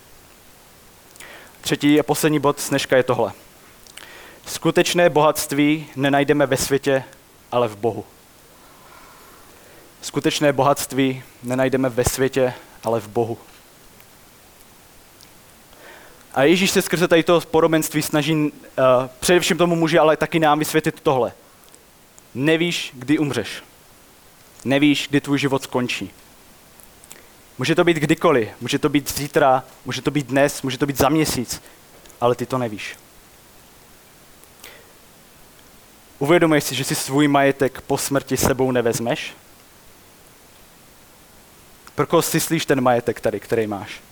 Třetí 1.61 1.99
a 1.99 2.03
poslední 2.03 2.39
bod 2.39 2.59
z 2.59 2.69
dneška 2.69 2.97
je 2.97 3.03
tohle. 3.03 3.31
Skutečné 4.45 5.09
bohatství 5.09 5.87
nenajdeme 5.95 6.45
ve 6.45 6.57
světě, 6.57 7.03
ale 7.51 7.67
v 7.67 7.77
Bohu. 7.77 8.05
Skutečné 10.01 10.53
bohatství 10.53 11.23
nenajdeme 11.43 11.89
ve 11.89 12.03
světě, 12.03 12.53
ale 12.83 12.99
v 12.99 13.07
Bohu. 13.07 13.37
A 16.37 16.43
Ježíš 16.43 16.71
se 16.71 16.81
skrze 16.81 17.07
tady 17.07 17.23
to 17.23 17.41
podobenství 17.41 18.01
snaží 18.01 18.33
uh, 18.33 18.51
především 19.19 19.57
tomu 19.57 19.75
muži, 19.75 19.99
ale 19.99 20.17
taky 20.17 20.39
nám 20.39 20.59
vysvětlit 20.59 20.99
tohle. 21.01 21.33
Nevíš, 22.35 22.91
kdy 22.93 23.19
umřeš. 23.19 23.63
Nevíš, 24.65 25.07
kdy 25.09 25.21
tvůj 25.21 25.39
život 25.39 25.63
skončí. 25.63 26.11
Může 27.57 27.75
to 27.75 27.83
být 27.83 27.97
kdykoliv, 27.97 28.49
může 28.61 28.79
to 28.79 28.89
být 28.89 29.17
zítra, 29.17 29.63
může 29.85 30.01
to 30.01 30.11
být 30.11 30.27
dnes, 30.27 30.61
může 30.61 30.77
to 30.77 30.85
být 30.85 30.97
za 30.97 31.09
měsíc, 31.09 31.61
ale 32.21 32.35
ty 32.35 32.45
to 32.45 32.57
nevíš. 32.57 32.95
Uvědomuješ 36.19 36.63
si, 36.63 36.75
že 36.75 36.83
si 36.83 36.95
svůj 36.95 37.27
majetek 37.27 37.81
po 37.81 37.97
smrti 37.97 38.37
sebou 38.37 38.71
nevezmeš? 38.71 39.33
Pro 41.95 42.07
koho 42.07 42.21
si 42.21 42.39
slíš 42.39 42.65
ten 42.65 42.81
majetek 42.81 43.21
tady, 43.21 43.39
který 43.39 43.67
máš? 43.67 44.06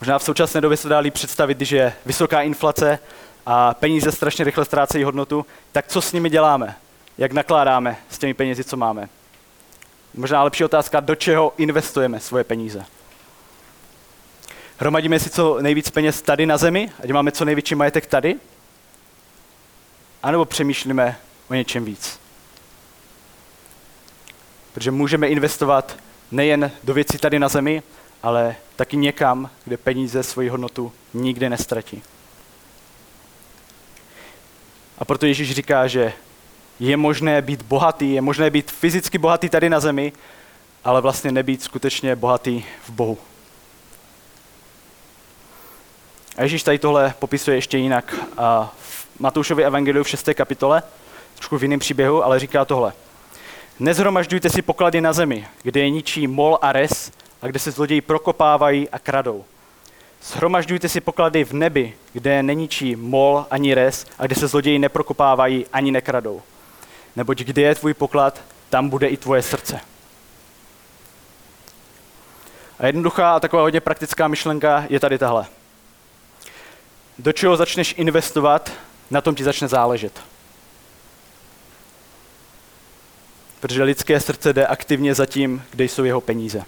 Možná 0.00 0.18
v 0.18 0.22
současné 0.22 0.60
době 0.60 0.76
se 0.76 0.88
dá 0.88 0.98
líp 0.98 1.14
představit, 1.14 1.56
když 1.56 1.70
je 1.70 1.92
vysoká 2.06 2.42
inflace 2.42 2.98
a 3.46 3.74
peníze 3.74 4.12
strašně 4.12 4.44
rychle 4.44 4.64
ztrácejí 4.64 5.04
hodnotu, 5.04 5.46
tak 5.72 5.86
co 5.86 6.00
s 6.00 6.12
nimi 6.12 6.30
děláme? 6.30 6.76
Jak 7.18 7.32
nakládáme 7.32 7.96
s 8.10 8.18
těmi 8.18 8.34
penězi, 8.34 8.64
co 8.64 8.76
máme? 8.76 9.08
Možná 10.14 10.42
lepší 10.42 10.64
otázka, 10.64 11.00
do 11.00 11.14
čeho 11.14 11.52
investujeme 11.56 12.20
svoje 12.20 12.44
peníze? 12.44 12.84
Hromadíme 14.78 15.20
si 15.20 15.30
co 15.30 15.58
nejvíc 15.60 15.90
peněz 15.90 16.22
tady 16.22 16.46
na 16.46 16.56
zemi, 16.56 16.92
ať 17.02 17.10
máme 17.10 17.32
co 17.32 17.44
největší 17.44 17.74
majetek 17.74 18.06
tady? 18.06 18.36
A 20.22 20.30
nebo 20.30 20.44
přemýšlíme 20.44 21.16
o 21.50 21.54
něčem 21.54 21.84
víc? 21.84 22.20
Protože 24.74 24.90
můžeme 24.90 25.28
investovat 25.28 25.96
nejen 26.30 26.70
do 26.84 26.94
věcí 26.94 27.18
tady 27.18 27.38
na 27.38 27.48
zemi, 27.48 27.82
ale 28.26 28.56
taky 28.76 28.96
někam, 28.96 29.50
kde 29.64 29.76
peníze 29.76 30.22
svoji 30.22 30.48
hodnotu 30.48 30.92
nikdy 31.14 31.50
nestratí. 31.50 32.02
A 34.98 35.04
proto 35.04 35.26
Ježíš 35.26 35.52
říká, 35.52 35.86
že 35.86 36.12
je 36.80 36.96
možné 36.96 37.42
být 37.42 37.62
bohatý, 37.62 38.12
je 38.12 38.20
možné 38.20 38.50
být 38.50 38.70
fyzicky 38.70 39.18
bohatý 39.18 39.48
tady 39.48 39.70
na 39.70 39.80
zemi, 39.80 40.12
ale 40.84 41.00
vlastně 41.00 41.32
nebýt 41.32 41.62
skutečně 41.62 42.16
bohatý 42.16 42.64
v 42.84 42.90
Bohu. 42.90 43.18
A 46.36 46.42
Ježíš 46.42 46.62
tady 46.62 46.78
tohle 46.78 47.14
popisuje 47.18 47.56
ještě 47.56 47.78
jinak 47.78 48.14
v 48.78 49.06
Matoušově 49.18 49.66
evangeliu 49.66 50.04
v 50.04 50.08
6. 50.08 50.28
kapitole, 50.34 50.82
trošku 51.34 51.58
v 51.58 51.62
jiném 51.62 51.80
příběhu, 51.80 52.24
ale 52.24 52.38
říká 52.38 52.64
tohle. 52.64 52.92
Nezhromažďujte 53.78 54.50
si 54.50 54.62
poklady 54.62 55.00
na 55.00 55.12
zemi, 55.12 55.48
kde 55.62 55.80
je 55.80 55.90
ničí 55.90 56.26
mol 56.26 56.58
a 56.62 56.72
res 56.72 57.12
a 57.42 57.46
kde 57.46 57.58
se 57.58 57.70
zloději 57.70 58.00
prokopávají 58.00 58.88
a 58.88 58.98
kradou. 58.98 59.44
Shromažďujte 60.22 60.88
si 60.88 61.00
poklady 61.00 61.44
v 61.44 61.52
nebi, 61.52 61.94
kde 62.12 62.42
není 62.42 62.68
čí 62.68 62.96
mol 62.96 63.46
ani 63.50 63.74
res 63.74 64.06
a 64.18 64.26
kde 64.26 64.34
se 64.34 64.48
zloději 64.48 64.78
neprokopávají 64.78 65.66
ani 65.72 65.90
nekradou. 65.90 66.42
Neboť 67.16 67.38
kde 67.38 67.62
je 67.62 67.74
tvůj 67.74 67.94
poklad, 67.94 68.42
tam 68.70 68.88
bude 68.88 69.08
i 69.08 69.16
tvoje 69.16 69.42
srdce. 69.42 69.80
A 72.78 72.86
jednoduchá 72.86 73.36
a 73.36 73.40
taková 73.40 73.62
hodně 73.62 73.80
praktická 73.80 74.28
myšlenka 74.28 74.84
je 74.88 75.00
tady 75.00 75.18
tahle. 75.18 75.46
Do 77.18 77.32
čeho 77.32 77.56
začneš 77.56 77.94
investovat, 77.98 78.72
na 79.10 79.20
tom 79.20 79.34
ti 79.34 79.44
začne 79.44 79.68
záležet. 79.68 80.20
Protože 83.60 83.82
lidské 83.82 84.20
srdce 84.20 84.52
jde 84.52 84.66
aktivně 84.66 85.14
za 85.14 85.26
tím, 85.26 85.64
kde 85.70 85.84
jsou 85.84 86.04
jeho 86.04 86.20
peníze. 86.20 86.64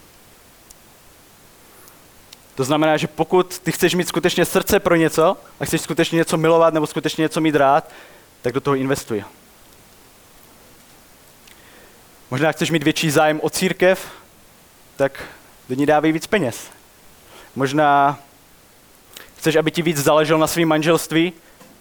To 2.59 2.64
znamená, 2.64 2.97
že 2.97 3.07
pokud 3.07 3.59
ty 3.59 3.73
chceš 3.73 3.94
mít 3.94 4.09
skutečně 4.09 4.44
srdce 4.44 4.81
pro 4.81 4.97
něco 4.97 5.37
a 5.61 5.64
chceš 5.64 5.81
skutečně 5.81 6.16
něco 6.16 6.37
milovat 6.37 6.75
nebo 6.75 6.87
skutečně 6.87 7.23
něco 7.23 7.40
mít 7.40 7.55
rád, 7.55 7.90
tak 8.42 8.53
do 8.53 8.61
toho 8.61 8.77
investuj. 8.77 9.25
Možná 12.31 12.53
chceš 12.53 12.71
mít 12.71 12.83
větší 12.83 13.11
zájem 13.11 13.40
o 13.42 13.51
církev, 13.51 14.11
tak 14.97 15.25
do 15.68 15.75
ní 15.75 15.87
dávej 15.87 16.12
víc 16.12 16.27
peněz. 16.27 16.71
Možná 17.57 18.18
chceš, 19.37 19.57
aby 19.57 19.71
ti 19.71 19.83
víc 19.83 19.97
záleželo 19.97 20.40
na 20.40 20.47
svém 20.47 20.68
manželství, 20.68 21.33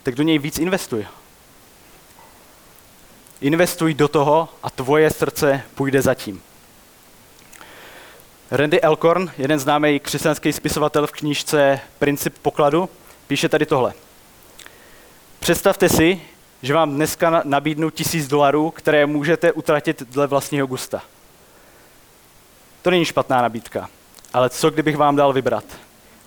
tak 0.04 0.16
do 0.16 0.24
něj 0.24 0.40
víc 0.40 0.60
investuj. 0.60 1.08
Investuj 3.42 3.94
do 3.94 4.08
toho 4.08 4.50
a 4.64 4.70
tvoje 4.70 5.12
srdce 5.12 5.62
půjde 5.76 6.02
zatím. 6.02 6.42
Randy 8.52 8.82
Elkorn, 8.82 9.32
jeden 9.38 9.60
známý 9.60 10.00
křesťanský 10.00 10.54
spisovatel 10.54 11.08
v 11.08 11.12
knížce 11.12 11.80
Princip 12.00 12.38
pokladu, 12.42 12.90
píše 13.28 13.50
tady 13.50 13.66
tohle. 13.66 13.94
Představte 15.40 15.90
si, 15.90 16.22
že 16.62 16.74
vám 16.74 16.96
dneska 16.96 17.42
nabídnu 17.46 17.90
tisíc 17.90 18.28
dolarů, 18.28 18.72
které 18.72 19.06
můžete 19.06 19.52
utratit 19.52 20.04
dle 20.04 20.28
vlastního 20.28 20.68
gusta. 20.68 21.02
To 22.82 22.90
není 22.90 23.06
špatná 23.06 23.42
nabídka, 23.42 23.90
ale 24.34 24.50
co 24.50 24.70
kdybych 24.70 24.98
vám 24.98 25.16
dal 25.16 25.34
vybrat? 25.34 25.66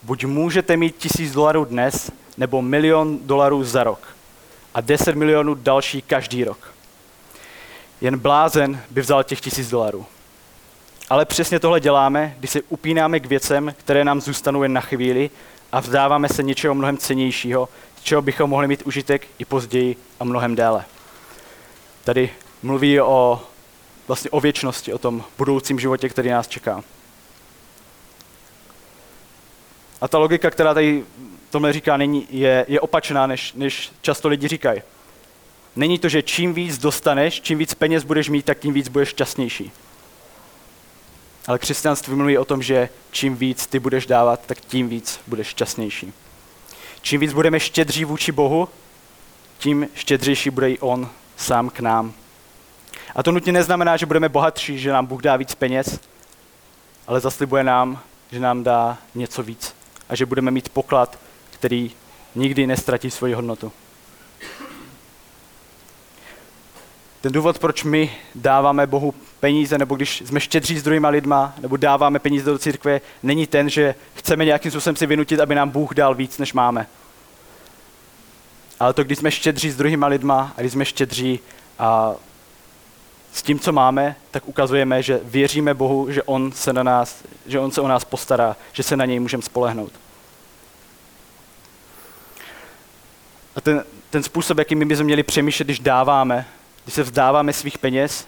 Buď 0.03 0.25
můžete 0.25 0.77
mít 0.77 0.97
tisíc 0.97 1.33
dolarů 1.33 1.65
dnes, 1.65 2.11
nebo 2.37 2.63
milion 2.63 3.19
dolarů 3.23 3.65
za 3.65 3.85
rok. 3.85 4.09
A 4.75 4.81
10 4.81 5.15
milionů 5.17 5.55
další 5.55 6.03
každý 6.03 6.45
rok. 6.45 6.75
Jen 8.01 8.19
blázen 8.19 8.81
by 8.91 9.01
vzal 9.01 9.25
těch 9.25 9.41
tisíc 9.41 9.71
dolarů. 9.71 10.07
Ale 11.11 11.25
přesně 11.25 11.61
tohle 11.61 11.81
děláme, 11.81 12.35
když 12.39 12.51
se 12.51 12.63
upínáme 12.69 13.21
k 13.21 13.27
věcem, 13.27 13.75
které 13.79 14.05
nám 14.05 14.21
zůstanou 14.21 14.63
jen 14.63 14.73
na 14.73 14.81
chvíli 14.81 15.31
a 15.73 15.81
vzdáváme 15.81 16.29
se 16.29 16.43
něčeho 16.43 16.75
mnohem 16.75 16.97
cenějšího, 16.99 17.69
z 17.97 18.03
čeho 18.03 18.23
bychom 18.23 18.51
mohli 18.51 18.69
mít 18.69 18.83
užitek 18.85 19.27
i 19.39 19.45
později 19.45 19.97
a 20.21 20.25
mnohem 20.25 20.55
déle. 20.55 20.85
Tady 22.05 22.31
mluví 22.63 23.01
o, 23.01 23.43
vlastně 24.09 24.31
o 24.31 24.41
věčnosti, 24.41 24.93
o 24.93 24.99
tom 24.99 25.25
budoucím 25.39 25.81
životě, 25.81 26.09
který 26.09 26.31
nás 26.31 26.49
čeká. 26.49 26.83
A 30.01 30.09
ta 30.09 30.19
logika, 30.19 30.51
která 30.51 30.75
tady 30.75 31.05
tohle 31.51 31.73
říká, 31.73 31.97
není, 31.97 32.27
je, 32.31 32.65
je 32.69 32.81
opačná, 32.81 33.27
než, 33.27 33.53
než 33.53 33.93
často 34.01 34.29
lidi 34.29 34.49
říkají. 34.49 34.83
Není 35.77 35.99
to, 35.99 36.09
že 36.09 36.23
čím 36.23 36.55
víc 36.55 36.79
dostaneš, 36.79 37.41
čím 37.41 37.59
víc 37.59 37.75
peněz 37.75 38.05
budeš 38.05 38.29
mít, 38.29 38.45
tak 38.45 38.59
tím 38.59 38.75
víc 38.75 38.89
budeš 38.89 39.09
šťastnější. 39.09 39.73
Ale 41.51 41.59
křesťanství 41.59 42.15
mluví 42.15 42.39
o 42.39 42.45
tom, 42.45 42.63
že 42.63 42.89
čím 43.11 43.37
víc 43.37 43.67
ty 43.67 43.79
budeš 43.79 44.07
dávat, 44.07 44.41
tak 44.47 44.61
tím 44.61 44.89
víc 44.89 45.21
budeš 45.27 45.47
šťastnější. 45.47 46.13
Čím 47.03 47.21
víc 47.21 47.33
budeme 47.33 47.61
štědří 47.61 48.05
vůči 48.05 48.33
Bohu, 48.33 48.69
tím 49.59 49.89
štědřejší 49.95 50.51
bude 50.51 50.71
i 50.71 50.79
On 50.79 51.11
sám 51.37 51.71
k 51.71 51.81
nám. 51.81 52.13
A 53.15 53.23
to 53.23 53.33
nutně 53.33 53.53
neznamená, 53.53 53.97
že 53.97 54.07
budeme 54.07 54.29
bohatší, 54.29 54.79
že 54.79 54.93
nám 54.93 55.07
Bůh 55.07 55.23
dá 55.23 55.37
víc 55.37 55.55
peněz, 55.55 56.01
ale 57.07 57.21
zaslibuje 57.21 57.65
nám, 57.65 58.01
že 58.33 58.41
nám 58.41 58.65
dá 58.65 58.99
něco 59.15 59.43
víc 59.43 59.75
a 60.09 60.17
že 60.17 60.27
budeme 60.27 60.51
mít 60.51 60.69
poklad, 60.69 61.19
který 61.51 61.91
nikdy 62.35 62.67
nestratí 62.67 63.11
svoji 63.11 63.35
hodnotu. 63.35 63.73
Ten 67.21 67.33
důvod, 67.33 67.59
proč 67.59 67.85
my 67.85 68.17
dáváme 68.35 68.87
Bohu 68.87 69.15
peníze, 69.41 69.79
nebo 69.79 69.97
když 69.97 70.23
jsme 70.27 70.41
štědří 70.41 70.79
s 70.79 70.83
druhýma 70.83 71.09
lidma, 71.09 71.55
nebo 71.61 71.77
dáváme 71.77 72.19
peníze 72.19 72.51
do 72.51 72.59
církve, 72.59 73.01
není 73.23 73.47
ten, 73.47 73.71
že 73.71 73.95
chceme 74.15 74.45
nějakým 74.45 74.71
způsobem 74.71 74.97
si 74.97 75.07
vynutit, 75.07 75.41
aby 75.41 75.55
nám 75.55 75.71
Bůh 75.71 75.95
dal 75.95 76.15
víc, 76.15 76.39
než 76.39 76.53
máme. 76.53 76.87
Ale 78.81 78.93
to, 78.93 79.05
když 79.05 79.19
jsme 79.19 79.31
štědří 79.31 79.71
s 79.71 79.77
druhýma 79.77 80.07
lidma 80.07 80.53
a 80.57 80.61
když 80.61 80.73
jsme 80.73 80.85
štědří 80.85 81.41
a 81.79 82.15
s 83.33 83.43
tím, 83.43 83.59
co 83.59 83.73
máme, 83.73 84.17
tak 84.31 84.49
ukazujeme, 84.49 85.03
že 85.03 85.21
věříme 85.25 85.75
Bohu, 85.75 86.13
že 86.13 86.23
On 86.23 86.53
se, 86.53 86.73
na 86.73 86.83
nás, 86.83 87.25
že 87.47 87.61
on 87.61 87.71
se 87.71 87.81
o 87.81 87.89
nás 87.89 88.05
postará, 88.05 88.57
že 88.73 88.83
se 88.83 88.97
na 88.97 89.05
něj 89.05 89.21
můžeme 89.21 89.43
spolehnout. 89.43 89.93
A 93.57 93.61
ten, 93.61 93.85
ten 94.11 94.23
způsob, 94.23 94.59
jakým 94.59 94.79
my 94.79 94.85
bychom 94.85 95.05
měli 95.05 95.23
přemýšlet, 95.23 95.65
když 95.65 95.79
dáváme, 95.79 96.47
když 96.85 96.95
se 96.95 97.03
vzdáváme 97.03 97.53
svých 97.53 97.79
peněz, 97.79 98.27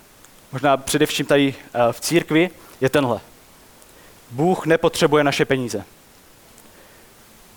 možná 0.52 0.76
především 0.76 1.26
tady 1.26 1.54
eh, 1.74 1.92
v 1.92 2.00
církvi, 2.00 2.50
je 2.80 2.88
tenhle. 2.88 3.20
Bůh 4.30 4.66
nepotřebuje 4.66 5.24
naše 5.24 5.44
peníze. 5.44 5.84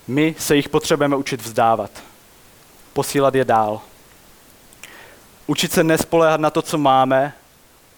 My 0.07 0.35
se 0.39 0.55
jich 0.55 0.69
potřebujeme 0.69 1.15
učit 1.15 1.41
vzdávat. 1.41 1.91
Posílat 2.93 3.35
je 3.35 3.45
dál. 3.45 3.81
Učit 5.47 5.71
se 5.71 5.83
nespoléhat 5.83 6.39
na 6.39 6.49
to, 6.49 6.61
co 6.61 6.77
máme, 6.77 7.33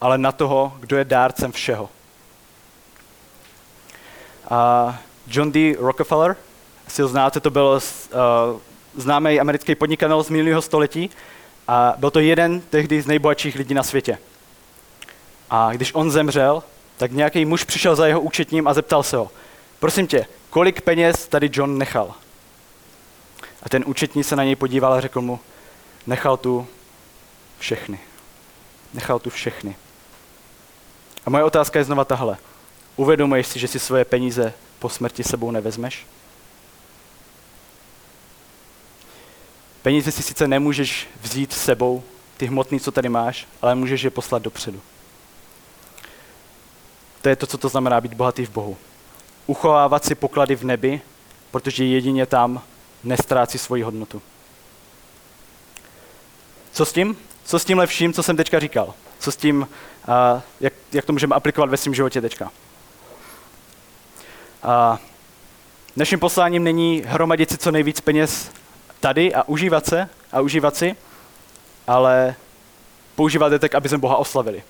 ale 0.00 0.18
na 0.18 0.32
toho, 0.32 0.76
kdo 0.80 0.96
je 0.96 1.04
dárcem 1.04 1.52
všeho. 1.52 1.88
A 4.50 4.98
John 5.26 5.52
D. 5.52 5.74
Rockefeller, 5.78 6.36
si 6.88 7.02
ho 7.02 7.08
znáte, 7.08 7.40
to 7.40 7.50
byl 7.50 7.80
uh, 7.80 8.20
známý 8.96 9.40
americký 9.40 9.74
podnikatel 9.74 10.22
z 10.22 10.30
minulého 10.30 10.62
století 10.62 11.10
a 11.68 11.94
byl 11.98 12.10
to 12.10 12.20
jeden 12.20 12.60
tehdy 12.60 13.02
z 13.02 13.06
nejbohatších 13.06 13.56
lidí 13.56 13.74
na 13.74 13.82
světě. 13.82 14.18
A 15.50 15.72
když 15.72 15.94
on 15.94 16.10
zemřel, 16.10 16.62
tak 16.96 17.12
nějaký 17.12 17.44
muž 17.44 17.64
přišel 17.64 17.96
za 17.96 18.06
jeho 18.06 18.20
účetním 18.20 18.68
a 18.68 18.74
zeptal 18.74 19.02
se 19.02 19.16
ho, 19.16 19.30
prosím 19.80 20.06
tě, 20.06 20.26
kolik 20.50 20.80
peněz 20.80 21.28
tady 21.28 21.50
John 21.52 21.78
nechal? 21.78 22.14
A 23.62 23.68
ten 23.68 23.84
účetní 23.86 24.24
se 24.24 24.36
na 24.36 24.44
něj 24.44 24.56
podíval 24.56 24.92
a 24.92 25.00
řekl 25.00 25.20
mu, 25.20 25.40
nechal 26.06 26.36
tu 26.36 26.66
všechny. 27.58 28.00
Nechal 28.94 29.18
tu 29.18 29.30
všechny. 29.30 29.76
A 31.26 31.30
moje 31.30 31.44
otázka 31.44 31.78
je 31.78 31.84
znova 31.84 32.04
tahle. 32.04 32.36
Uvědomuješ 32.96 33.46
si, 33.46 33.58
že 33.58 33.68
si 33.68 33.78
svoje 33.78 34.04
peníze 34.04 34.52
po 34.78 34.88
smrti 34.88 35.24
sebou 35.24 35.50
nevezmeš? 35.50 36.06
Peníze 39.82 40.12
si 40.12 40.22
sice 40.22 40.48
nemůžeš 40.48 41.08
vzít 41.22 41.52
s 41.52 41.64
sebou, 41.64 42.02
ty 42.36 42.46
hmotný, 42.46 42.80
co 42.80 42.92
tady 42.92 43.08
máš, 43.08 43.46
ale 43.62 43.74
můžeš 43.74 44.02
je 44.02 44.10
poslat 44.10 44.42
dopředu. 44.42 44.80
To 47.22 47.28
je 47.28 47.36
to, 47.36 47.46
co 47.46 47.58
to 47.58 47.68
znamená 47.68 48.00
být 48.00 48.14
bohatý 48.14 48.46
v 48.46 48.50
Bohu. 48.50 48.76
Uchovávat 49.46 50.04
si 50.04 50.14
poklady 50.14 50.56
v 50.56 50.64
nebi, 50.64 51.00
protože 51.50 51.84
jedině 51.84 52.26
tam 52.26 52.62
nestrácí 53.04 53.58
svoji 53.58 53.82
hodnotu. 53.82 54.22
Co 56.72 56.84
s 56.84 56.92
tím? 56.92 57.16
Co 57.44 57.58
s 57.58 57.64
tím 57.64 57.78
lepším, 57.78 58.12
co 58.12 58.22
jsem 58.22 58.36
teďka 58.36 58.58
říkal? 58.58 58.94
Co 59.18 59.32
s 59.32 59.36
tím, 59.36 59.68
uh, 60.08 60.40
jak, 60.60 60.72
jak 60.92 61.04
to 61.04 61.12
můžeme 61.12 61.34
aplikovat 61.34 61.70
ve 61.70 61.76
svém 61.76 61.94
životě 61.94 62.20
teďka? 62.20 62.50
Uh, 64.64 64.98
naším 65.96 66.20
posláním 66.20 66.64
není 66.64 67.02
hromadit 67.06 67.50
si 67.50 67.58
co 67.58 67.70
nejvíc 67.70 68.00
peněz 68.00 68.50
tady 69.00 69.34
a 69.34 69.42
užívat 69.42 69.86
se 69.86 70.08
a 70.32 70.40
užívat 70.40 70.76
si, 70.76 70.96
ale 71.86 72.34
používat 73.14 73.52
je 73.52 73.58
tak, 73.58 73.74
aby 73.74 73.88
jsme 73.88 73.98
Boha 73.98 74.16
oslavili. 74.16 74.62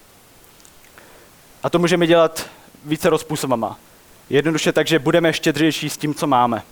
A 1.63 1.71
to 1.71 1.79
můžeme 1.79 2.07
dělat 2.07 2.49
více 2.85 3.11
způsobama. 3.17 3.79
Jednoduše 4.31 4.73
tak, 4.73 4.87
že 4.87 4.99
budeme 4.99 5.33
štědřejší 5.33 5.91
s 5.91 5.97
tím, 5.97 6.15
co 6.15 6.27
máme. 6.27 6.63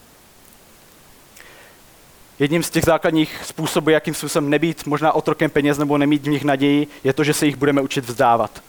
Jedním 2.39 2.63
z 2.63 2.71
těch 2.71 2.85
základních 2.85 3.41
způsobů, 3.45 3.91
jakým 3.91 4.15
způsobem 4.15 4.51
nebýt 4.51 4.87
možná 4.87 5.13
otrokem 5.13 5.51
peněz 5.51 5.79
nebo 5.79 5.99
nemít 5.99 6.23
v 6.23 6.29
nich 6.29 6.45
naději, 6.45 6.87
je 7.05 7.13
to, 7.13 7.25
že 7.25 7.35
se 7.35 7.47
jich 7.47 7.57
budeme 7.57 7.81
učit 7.81 8.05
vzdávat. 8.05 8.63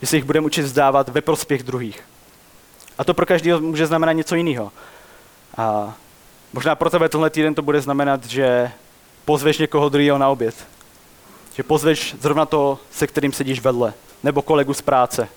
Že 0.00 0.06
se 0.06 0.16
jich 0.16 0.24
budeme 0.24 0.46
učit 0.46 0.62
vzdávat 0.62 1.08
ve 1.08 1.20
prospěch 1.20 1.62
druhých. 1.62 2.04
A 2.98 3.04
to 3.04 3.14
pro 3.14 3.26
každého 3.26 3.60
může 3.60 3.86
znamenat 3.86 4.12
něco 4.12 4.34
jiného. 4.34 4.72
A 5.56 5.94
možná 6.54 6.74
pro 6.74 6.90
tebe 6.90 7.08
tenhle 7.08 7.30
týden 7.30 7.54
to 7.54 7.62
bude 7.62 7.80
znamenat, 7.80 8.24
že 8.24 8.72
pozveš 9.24 9.58
někoho 9.58 9.88
druhého 9.88 10.18
na 10.18 10.28
oběd. 10.28 10.54
Že 11.54 11.62
pozveš 11.62 12.14
zrovna 12.20 12.46
toho, 12.46 12.78
se 12.90 13.06
kterým 13.06 13.32
sedíš 13.32 13.60
vedle. 13.60 13.94
Nebo 14.22 14.42
kolegu 14.42 14.74
z 14.74 14.82
práce. 14.82 15.28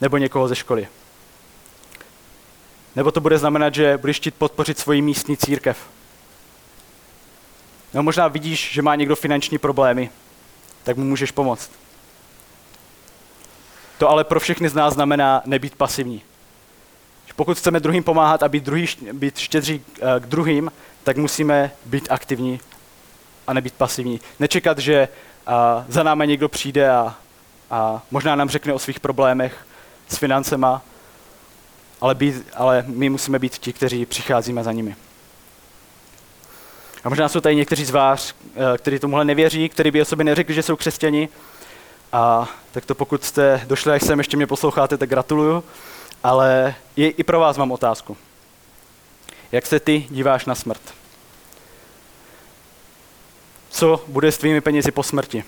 Nebo 0.00 0.16
někoho 0.16 0.48
ze 0.48 0.56
školy. 0.56 0.88
Nebo 2.96 3.12
to 3.12 3.20
bude 3.20 3.38
znamenat, 3.38 3.74
že 3.74 3.98
budeš 3.98 4.16
chtít 4.16 4.34
podpořit 4.34 4.78
svoji 4.78 5.02
místní 5.02 5.36
církev. 5.36 5.78
No 7.94 8.02
možná 8.02 8.28
vidíš, 8.28 8.72
že 8.72 8.82
má 8.82 8.94
někdo 8.94 9.16
finanční 9.16 9.58
problémy, 9.58 10.10
tak 10.82 10.96
mu 10.96 11.04
můžeš 11.04 11.30
pomoct. 11.30 11.70
To 13.98 14.08
ale 14.08 14.24
pro 14.24 14.40
všechny 14.40 14.68
z 14.68 14.74
nás 14.74 14.94
znamená 14.94 15.42
nebýt 15.46 15.74
pasivní. 15.74 16.22
Pokud 17.36 17.58
chceme 17.58 17.80
druhým 17.80 18.02
pomáhat 18.02 18.42
a 18.42 18.48
být, 18.48 18.64
druhý, 18.64 18.86
být 19.12 19.38
štědří 19.38 19.82
eh, 19.94 20.20
k 20.20 20.26
druhým, 20.26 20.72
tak 21.04 21.16
musíme 21.16 21.70
být 21.86 22.06
aktivní 22.10 22.60
a 23.46 23.52
nebýt 23.52 23.74
pasivní. 23.74 24.20
Nečekat, 24.38 24.78
že 24.78 25.08
za 25.88 26.02
námi 26.02 26.26
někdo 26.26 26.48
přijde 26.48 26.90
a, 26.90 27.14
a 27.70 28.02
možná 28.10 28.34
nám 28.34 28.48
řekne 28.48 28.72
o 28.72 28.78
svých 28.78 29.00
problémech 29.00 29.66
s 30.08 30.16
financema, 30.16 30.82
ale, 32.00 32.14
být, 32.14 32.46
ale 32.54 32.84
my 32.86 33.08
musíme 33.08 33.38
být 33.38 33.58
ti, 33.58 33.72
kteří 33.72 34.06
přicházíme 34.06 34.64
za 34.64 34.72
nimi. 34.72 34.96
A 37.04 37.08
možná 37.08 37.28
jsou 37.28 37.40
tady 37.40 37.56
někteří 37.56 37.84
z 37.84 37.90
vás, 37.90 38.34
eh, 38.54 38.78
kteří 38.78 38.98
tomuhle 38.98 39.24
nevěří, 39.24 39.68
kteří 39.68 39.90
by 39.90 40.02
o 40.02 40.04
sobě 40.04 40.24
neřekli, 40.24 40.54
že 40.54 40.62
jsou 40.62 40.76
křesťani. 40.76 41.28
A 42.12 42.48
tak 42.72 42.86
to 42.86 42.94
pokud 42.94 43.24
jste 43.24 43.62
došli 43.66 43.92
až 43.92 44.02
sem, 44.02 44.18
ještě 44.18 44.36
mě 44.36 44.46
posloucháte, 44.46 44.96
tak 44.96 45.08
gratuluju. 45.08 45.64
Ale 46.22 46.74
i, 46.96 47.04
i 47.06 47.24
pro 47.24 47.40
vás 47.40 47.56
mám 47.56 47.72
otázku. 47.72 48.16
Jak 49.52 49.66
se 49.66 49.80
ty 49.80 50.06
díváš 50.10 50.46
na 50.46 50.54
smrt? 50.54 50.94
Co 53.70 54.04
bude 54.08 54.32
s 54.32 54.38
tvými 54.38 54.60
penězi 54.60 54.90
po 54.90 55.02
smrti? 55.02 55.44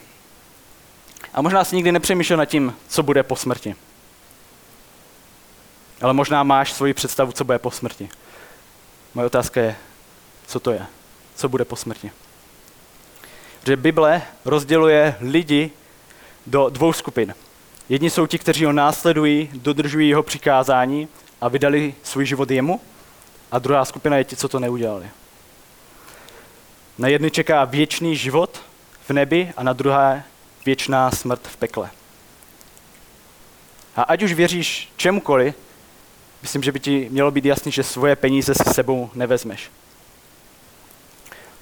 A 1.35 1.42
možná 1.42 1.64
si 1.64 1.76
nikdy 1.76 1.92
nepřemýšlel 1.92 2.37
nad 2.37 2.44
tím, 2.44 2.76
co 2.88 3.02
bude 3.02 3.22
po 3.22 3.37
smrti. 3.37 3.74
Ale 6.02 6.12
možná 6.12 6.42
máš 6.42 6.72
svoji 6.72 6.94
představu, 6.94 7.32
co 7.32 7.44
bude 7.44 7.58
po 7.58 7.70
smrti. 7.70 8.08
Moje 9.14 9.26
otázka 9.26 9.61
je, 9.61 9.76
co 10.46 10.61
to 10.61 10.70
je? 10.70 10.87
Co 11.35 11.48
bude 11.48 11.64
po 11.64 11.76
smrti? 11.76 12.11
Že 13.66 13.76
Bible 13.76 14.22
rozděluje 14.44 15.16
lidi 15.20 15.70
do 16.46 16.68
dvou 16.68 16.92
skupin. 16.92 17.35
Jedni 17.88 18.11
jsou 18.11 18.27
ti, 18.27 18.38
kteří 18.38 18.64
ho 18.64 18.73
následují, 18.73 19.51
dodržují 19.53 20.09
jeho 20.09 20.23
přikázání 20.23 21.09
a 21.40 21.49
vydali 21.49 21.95
svůj 22.03 22.27
život 22.27 22.51
jemu. 22.51 22.81
A 23.53 23.59
druhá 23.59 23.85
skupina 23.85 24.16
je 24.16 24.25
ti, 24.25 24.37
co 24.37 24.49
to 24.49 24.61
neudělali. 24.61 25.07
Na 26.99 27.09
jedny 27.09 27.31
čeká 27.31 27.64
věčný 27.64 28.16
život 28.16 28.62
v 29.07 29.11
nebi 29.11 29.53
a 29.57 29.62
na 29.62 29.73
druhé 29.73 30.25
věčná 30.66 31.11
smrt 31.11 31.49
v 31.49 31.57
pekle. 31.57 31.90
A 33.97 34.03
ať 34.03 34.23
už 34.23 34.33
věříš 34.33 34.92
čemukoliv, 34.97 35.55
myslím, 36.42 36.62
že 36.62 36.73
by 36.73 36.81
ti 36.81 37.09
mělo 37.11 37.31
být 37.31 37.45
jasný, 37.45 37.73
že 37.73 37.83
svoje 37.83 38.16
peníze 38.16 38.55
si 38.55 38.75
sebou 38.75 39.11
nevezmeš. 39.14 39.71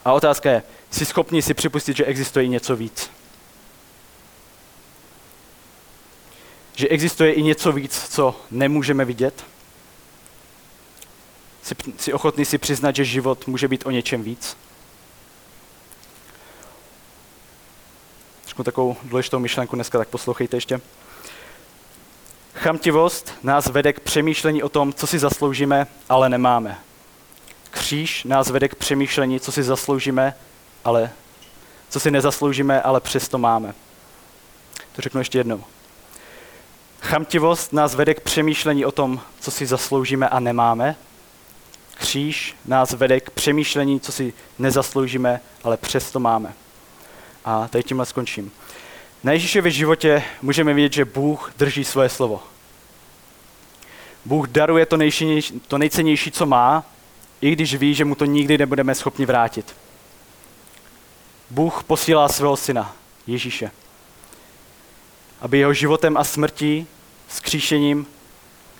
A 0.05 0.13
otázka 0.13 0.51
je, 0.51 0.63
jsi 0.91 1.05
schopný 1.05 1.43
si 1.43 1.55
připustit, 1.55 1.97
že 1.97 2.05
existuje 2.05 2.49
něco 2.49 2.77
víc? 2.77 3.11
Že 6.81 6.89
existuje 6.89 7.33
i 7.33 7.43
něco 7.43 7.73
víc, 7.73 8.09
co 8.09 8.41
nemůžeme 8.51 9.05
vidět? 9.05 9.45
Jsi, 11.63 11.75
jsi 11.99 12.13
ochotný 12.13 12.45
si 12.45 12.59
přiznat, 12.59 12.97
že 12.97 13.05
život 13.05 13.47
může 13.47 13.69
být 13.69 13.87
o 13.87 13.91
něčem 13.91 14.23
víc? 14.23 14.57
Řeknu 18.47 18.65
takovou 18.65 18.97
důležitou 19.03 19.39
myšlenku 19.39 19.77
dneska, 19.77 19.99
tak 19.99 20.09
poslouchejte 20.09 20.57
ještě. 20.57 20.81
Chamtivost 22.55 23.35
nás 23.43 23.67
vede 23.67 23.93
k 23.93 24.01
přemýšlení 24.01 24.63
o 24.63 24.69
tom, 24.69 24.93
co 24.93 25.07
si 25.07 25.19
zasloužíme, 25.19 25.87
ale 26.09 26.29
nemáme. 26.29 26.79
Kříž 27.71 28.25
nás 28.25 28.51
vede 28.51 28.69
k 28.69 28.75
přemýšlení, 28.75 29.41
co 29.41 29.53
si 29.53 29.63
zasloužíme, 29.63 30.35
ale 30.85 31.11
co 31.89 32.01
si 32.01 32.11
nezasloužíme, 32.11 32.83
ale 32.83 33.01
přesto 33.01 33.39
máme. 33.39 33.75
To 34.93 35.03
řeknu 35.03 35.21
ještě 35.21 35.39
jednou. 35.39 35.65
Chamtivost 37.01 37.73
nás 37.73 37.95
vede 37.95 38.15
k 38.15 38.21
přemýšlení 38.21 38.85
o 38.85 38.93
tom, 38.93 39.21
co 39.41 39.51
si 39.51 39.67
zasloužíme 39.67 40.29
a 40.29 40.41
nemáme. 40.41 40.97
Kříž 41.95 42.57
nás 42.65 42.93
vede 42.93 43.21
k 43.21 43.31
přemýšlení, 43.31 44.01
co 44.01 44.13
si 44.13 44.33
nezasloužíme, 44.59 45.41
ale 45.65 45.77
přesto 45.77 46.21
máme. 46.21 46.55
A 47.45 47.69
tady 47.69 47.85
tímhle 47.85 48.07
skončím. 48.07 48.53
Na 49.25 49.33
Ježíšově 49.33 49.73
životě 49.73 50.23
můžeme 50.43 50.75
vidět, 50.75 50.93
že 50.93 51.05
Bůh 51.05 51.53
drží 51.59 51.85
svoje 51.85 52.09
slovo. 52.09 52.43
Bůh 54.25 54.49
daruje 54.49 54.87
to, 54.87 54.97
nejcennější, 54.97 55.61
to 55.69 55.79
nejcennější, 55.79 56.31
co 56.31 56.47
má, 56.47 56.85
i 57.41 57.51
když 57.51 57.75
ví, 57.75 57.95
že 57.95 58.05
mu 58.05 58.15
to 58.15 58.25
nikdy 58.25 58.59
nebudeme 58.59 58.95
schopni 58.95 59.27
vrátit. 59.27 59.77
Bůh 61.51 61.85
posílá 61.85 62.29
svého 62.29 62.57
syna, 62.57 62.97
Ježíše, 63.27 63.71
aby 65.41 65.59
jeho 65.59 65.75
životem 65.75 66.17
a 66.17 66.25
smrtí, 66.25 66.87
skříšením, 67.29 68.07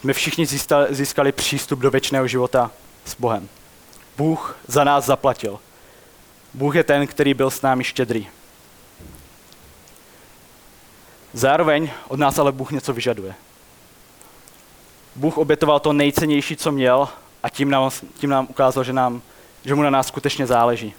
jsme 0.01 0.13
všichni 0.13 0.47
získali 0.91 1.33
přístup 1.33 1.79
do 1.79 1.91
věčného 1.91 2.27
života 2.27 2.71
s 3.05 3.15
Bohem. 3.15 3.49
Bůh 4.17 4.57
za 4.67 4.85
nás 4.85 5.05
zaplatil. 5.05 5.59
Bůh 6.55 6.75
je 6.75 6.85
ten, 6.85 7.07
který 7.07 7.35
byl 7.35 7.51
s 7.51 7.63
námi 7.63 7.85
štědrý. 7.85 8.29
Zároveň 11.33 11.91
od 12.09 12.19
nás 12.19 12.39
ale 12.39 12.53
Bůh 12.53 12.71
něco 12.71 12.93
vyžaduje. 12.93 13.35
Bůh 15.17 15.39
obětoval 15.39 15.81
to 15.81 15.93
nejcennější, 15.93 16.57
co 16.57 16.73
měl 16.73 17.09
a 17.43 17.49
tím 17.49 17.71
nám, 17.71 17.91
tím 18.15 18.31
nám 18.31 18.47
ukázal, 18.51 18.85
že, 18.85 18.93
nám, 18.93 19.23
že 19.65 19.75
mu 19.75 19.83
na 19.83 19.91
nás 19.91 20.07
skutečně 20.07 20.47
záleží. 20.47 20.95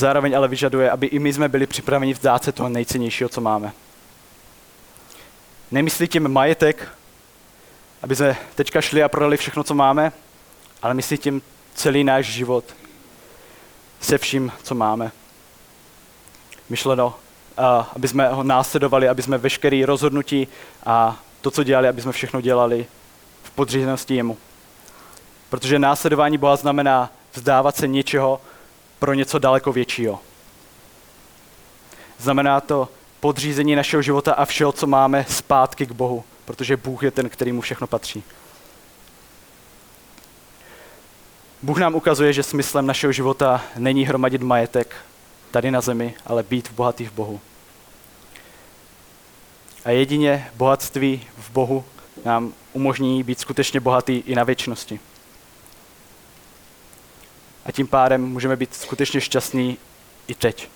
Zároveň 0.00 0.36
ale 0.36 0.48
vyžaduje, 0.48 0.90
aby 0.90 1.06
i 1.06 1.18
my 1.18 1.32
jsme 1.32 1.48
byli 1.48 1.66
připraveni 1.66 2.12
vzdát 2.12 2.44
se 2.44 2.52
toho 2.52 2.68
nejcennějšího, 2.68 3.28
co 3.28 3.40
máme. 3.40 3.72
Nemyslí 5.70 6.08
tím 6.08 6.28
majetek, 6.28 6.88
aby 8.02 8.16
jsme 8.16 8.36
teďka 8.54 8.80
šli 8.80 9.02
a 9.02 9.08
prodali 9.08 9.36
všechno, 9.36 9.64
co 9.64 9.74
máme, 9.74 10.12
ale 10.82 10.94
myslí 10.94 11.18
tím 11.18 11.42
celý 11.74 12.04
náš 12.04 12.26
život 12.26 12.64
se 14.00 14.18
vším, 14.18 14.52
co 14.62 14.74
máme 14.74 15.12
myšleno, 16.68 17.14
aby 17.96 18.08
jsme 18.08 18.28
ho 18.28 18.42
následovali, 18.42 19.08
aby 19.08 19.22
jsme 19.22 19.38
veškerý 19.38 19.84
rozhodnutí 19.84 20.48
a 20.86 21.18
to, 21.40 21.50
co 21.50 21.64
dělali, 21.64 21.88
aby 21.88 22.02
jsme 22.02 22.12
všechno 22.12 22.40
dělali 22.40 22.86
v 23.42 23.50
podřízenosti 23.50 24.14
jemu. 24.14 24.38
Protože 25.50 25.78
následování 25.78 26.38
Boha 26.38 26.56
znamená 26.56 27.10
vzdávat 27.32 27.76
se 27.76 27.88
něčeho 27.88 28.40
pro 29.00 29.14
něco 29.14 29.38
daleko 29.38 29.72
většího. 29.72 30.20
Znamená 32.18 32.60
to 32.60 32.88
podřízení 33.20 33.76
našeho 33.76 34.02
života 34.02 34.32
a 34.32 34.44
všeho, 34.44 34.72
co 34.72 34.86
máme, 34.86 35.24
zpátky 35.28 35.86
k 35.86 35.92
Bohu, 35.92 36.24
protože 36.44 36.76
Bůh 36.76 37.02
je 37.02 37.10
ten, 37.10 37.28
který 37.28 37.52
mu 37.52 37.60
všechno 37.60 37.86
patří. 37.86 38.22
Bůh 41.62 41.78
nám 41.78 41.94
ukazuje, 41.94 42.32
že 42.32 42.42
smyslem 42.42 42.86
našeho 42.86 43.12
života 43.12 43.62
není 43.76 44.04
hromadit 44.04 44.42
majetek, 44.42 44.96
tady 45.50 45.70
na 45.70 45.80
zemi, 45.80 46.14
ale 46.26 46.42
být 46.42 46.72
bohatý 46.72 47.04
v 47.04 47.12
Bohu. 47.12 47.40
A 49.84 49.90
jedině 49.90 50.50
bohatství 50.54 51.26
v 51.38 51.50
Bohu 51.50 51.84
nám 52.24 52.52
umožní 52.72 53.22
být 53.22 53.40
skutečně 53.40 53.80
bohatý 53.80 54.16
i 54.16 54.34
na 54.34 54.44
věčnosti. 54.44 55.00
A 57.64 57.72
tím 57.72 57.86
pádem 57.86 58.26
můžeme 58.26 58.56
být 58.56 58.74
skutečně 58.74 59.20
šťastní 59.20 59.78
i 60.28 60.34
teď. 60.34 60.68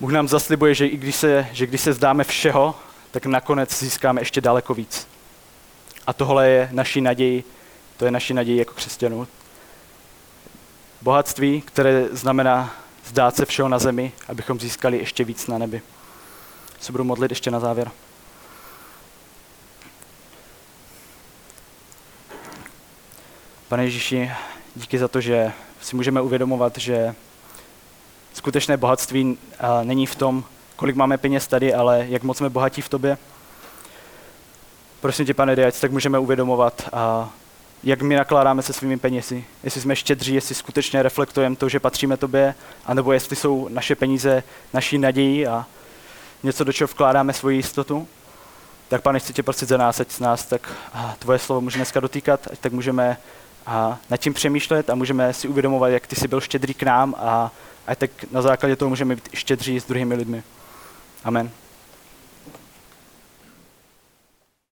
Bůh 0.00 0.12
nám 0.12 0.28
zaslibuje, 0.28 0.74
že 0.74 0.86
i 0.86 0.96
když 0.96 1.16
se, 1.16 1.48
že 1.52 1.66
když 1.66 1.80
se 1.80 1.92
zdáme 1.92 2.24
všeho, 2.24 2.74
tak 3.10 3.26
nakonec 3.26 3.78
získáme 3.78 4.20
ještě 4.20 4.40
daleko 4.40 4.74
víc. 4.74 5.08
A 6.06 6.12
tohle 6.12 6.48
je 6.48 6.68
naší 6.72 7.00
naději, 7.00 7.44
to 7.96 8.04
je 8.04 8.10
naší 8.10 8.34
naději 8.34 8.58
jako 8.58 8.74
křesťanů. 8.74 9.28
Bohatství, 11.02 11.60
které 11.60 12.08
znamená 12.12 12.74
zdát 13.04 13.36
se 13.36 13.46
všeho 13.46 13.68
na 13.68 13.78
zemi, 13.78 14.12
abychom 14.28 14.60
získali 14.60 14.98
ještě 14.98 15.24
víc 15.24 15.46
na 15.46 15.58
nebi. 15.58 15.82
Se 16.80 16.92
budu 16.92 17.04
modlit 17.04 17.30
ještě 17.30 17.50
na 17.50 17.60
závěr. 17.60 17.90
Pane 23.68 23.84
Ježíši, 23.84 24.30
díky 24.76 24.98
za 24.98 25.08
to, 25.08 25.20
že 25.20 25.52
si 25.80 25.96
můžeme 25.96 26.20
uvědomovat, 26.20 26.78
že 26.78 27.14
skutečné 28.34 28.76
bohatství 28.76 29.38
není 29.82 30.06
v 30.06 30.14
tom, 30.14 30.44
kolik 30.76 30.96
máme 30.96 31.18
peněz 31.18 31.46
tady, 31.46 31.74
ale 31.74 32.06
jak 32.08 32.22
moc 32.22 32.36
jsme 32.36 32.50
bohatí 32.50 32.82
v 32.82 32.88
tobě. 32.88 33.18
Prosím 35.00 35.26
tě, 35.26 35.34
pane, 35.34 35.66
ať 35.66 35.80
tak 35.80 35.92
můžeme 35.92 36.18
uvědomovat 36.18 36.88
jak 37.82 38.02
my 38.02 38.16
nakládáme 38.16 38.62
se 38.62 38.72
svými 38.72 38.98
penězi. 38.98 39.44
Jestli 39.64 39.80
jsme 39.80 39.96
štědří, 39.96 40.34
jestli 40.34 40.54
skutečně 40.54 41.02
reflektujeme 41.02 41.56
to, 41.56 41.68
že 41.68 41.80
patříme 41.80 42.16
tobě, 42.16 42.54
anebo 42.84 43.12
jestli 43.12 43.36
jsou 43.36 43.68
naše 43.68 43.94
peníze 43.94 44.42
naší 44.72 44.98
naději 44.98 45.46
a 45.46 45.66
něco, 46.42 46.64
do 46.64 46.72
čeho 46.72 46.88
vkládáme 46.88 47.32
svoji 47.32 47.56
jistotu. 47.56 48.08
Tak 48.88 49.02
pane, 49.02 49.18
chci 49.18 49.32
tě 49.32 49.42
prosit 49.42 49.68
za 49.68 49.76
nás, 49.76 50.00
ať 50.00 50.10
z 50.10 50.20
nás 50.20 50.46
tak 50.46 50.72
tvoje 51.18 51.38
slovo 51.38 51.60
může 51.60 51.78
dneska 51.78 52.00
dotýkat, 52.00 52.48
ať 52.52 52.58
tak 52.58 52.72
můžeme 52.72 53.16
a, 53.66 53.98
nad 54.10 54.16
tím 54.16 54.34
přemýšlet 54.34 54.90
a 54.90 54.94
můžeme 54.94 55.32
si 55.32 55.48
uvědomovat, 55.48 55.88
jak 55.88 56.06
ty 56.06 56.16
jsi 56.16 56.28
byl 56.28 56.40
štědrý 56.40 56.74
k 56.74 56.82
nám 56.82 57.14
a 57.18 57.52
ať 57.86 57.98
tak 57.98 58.10
na 58.30 58.42
základě 58.42 58.76
toho 58.76 58.88
můžeme 58.88 59.14
být 59.14 59.28
štědří 59.34 59.80
s 59.80 59.84
druhými 59.84 60.14
lidmi. 60.14 60.42
Amen. 61.24 61.50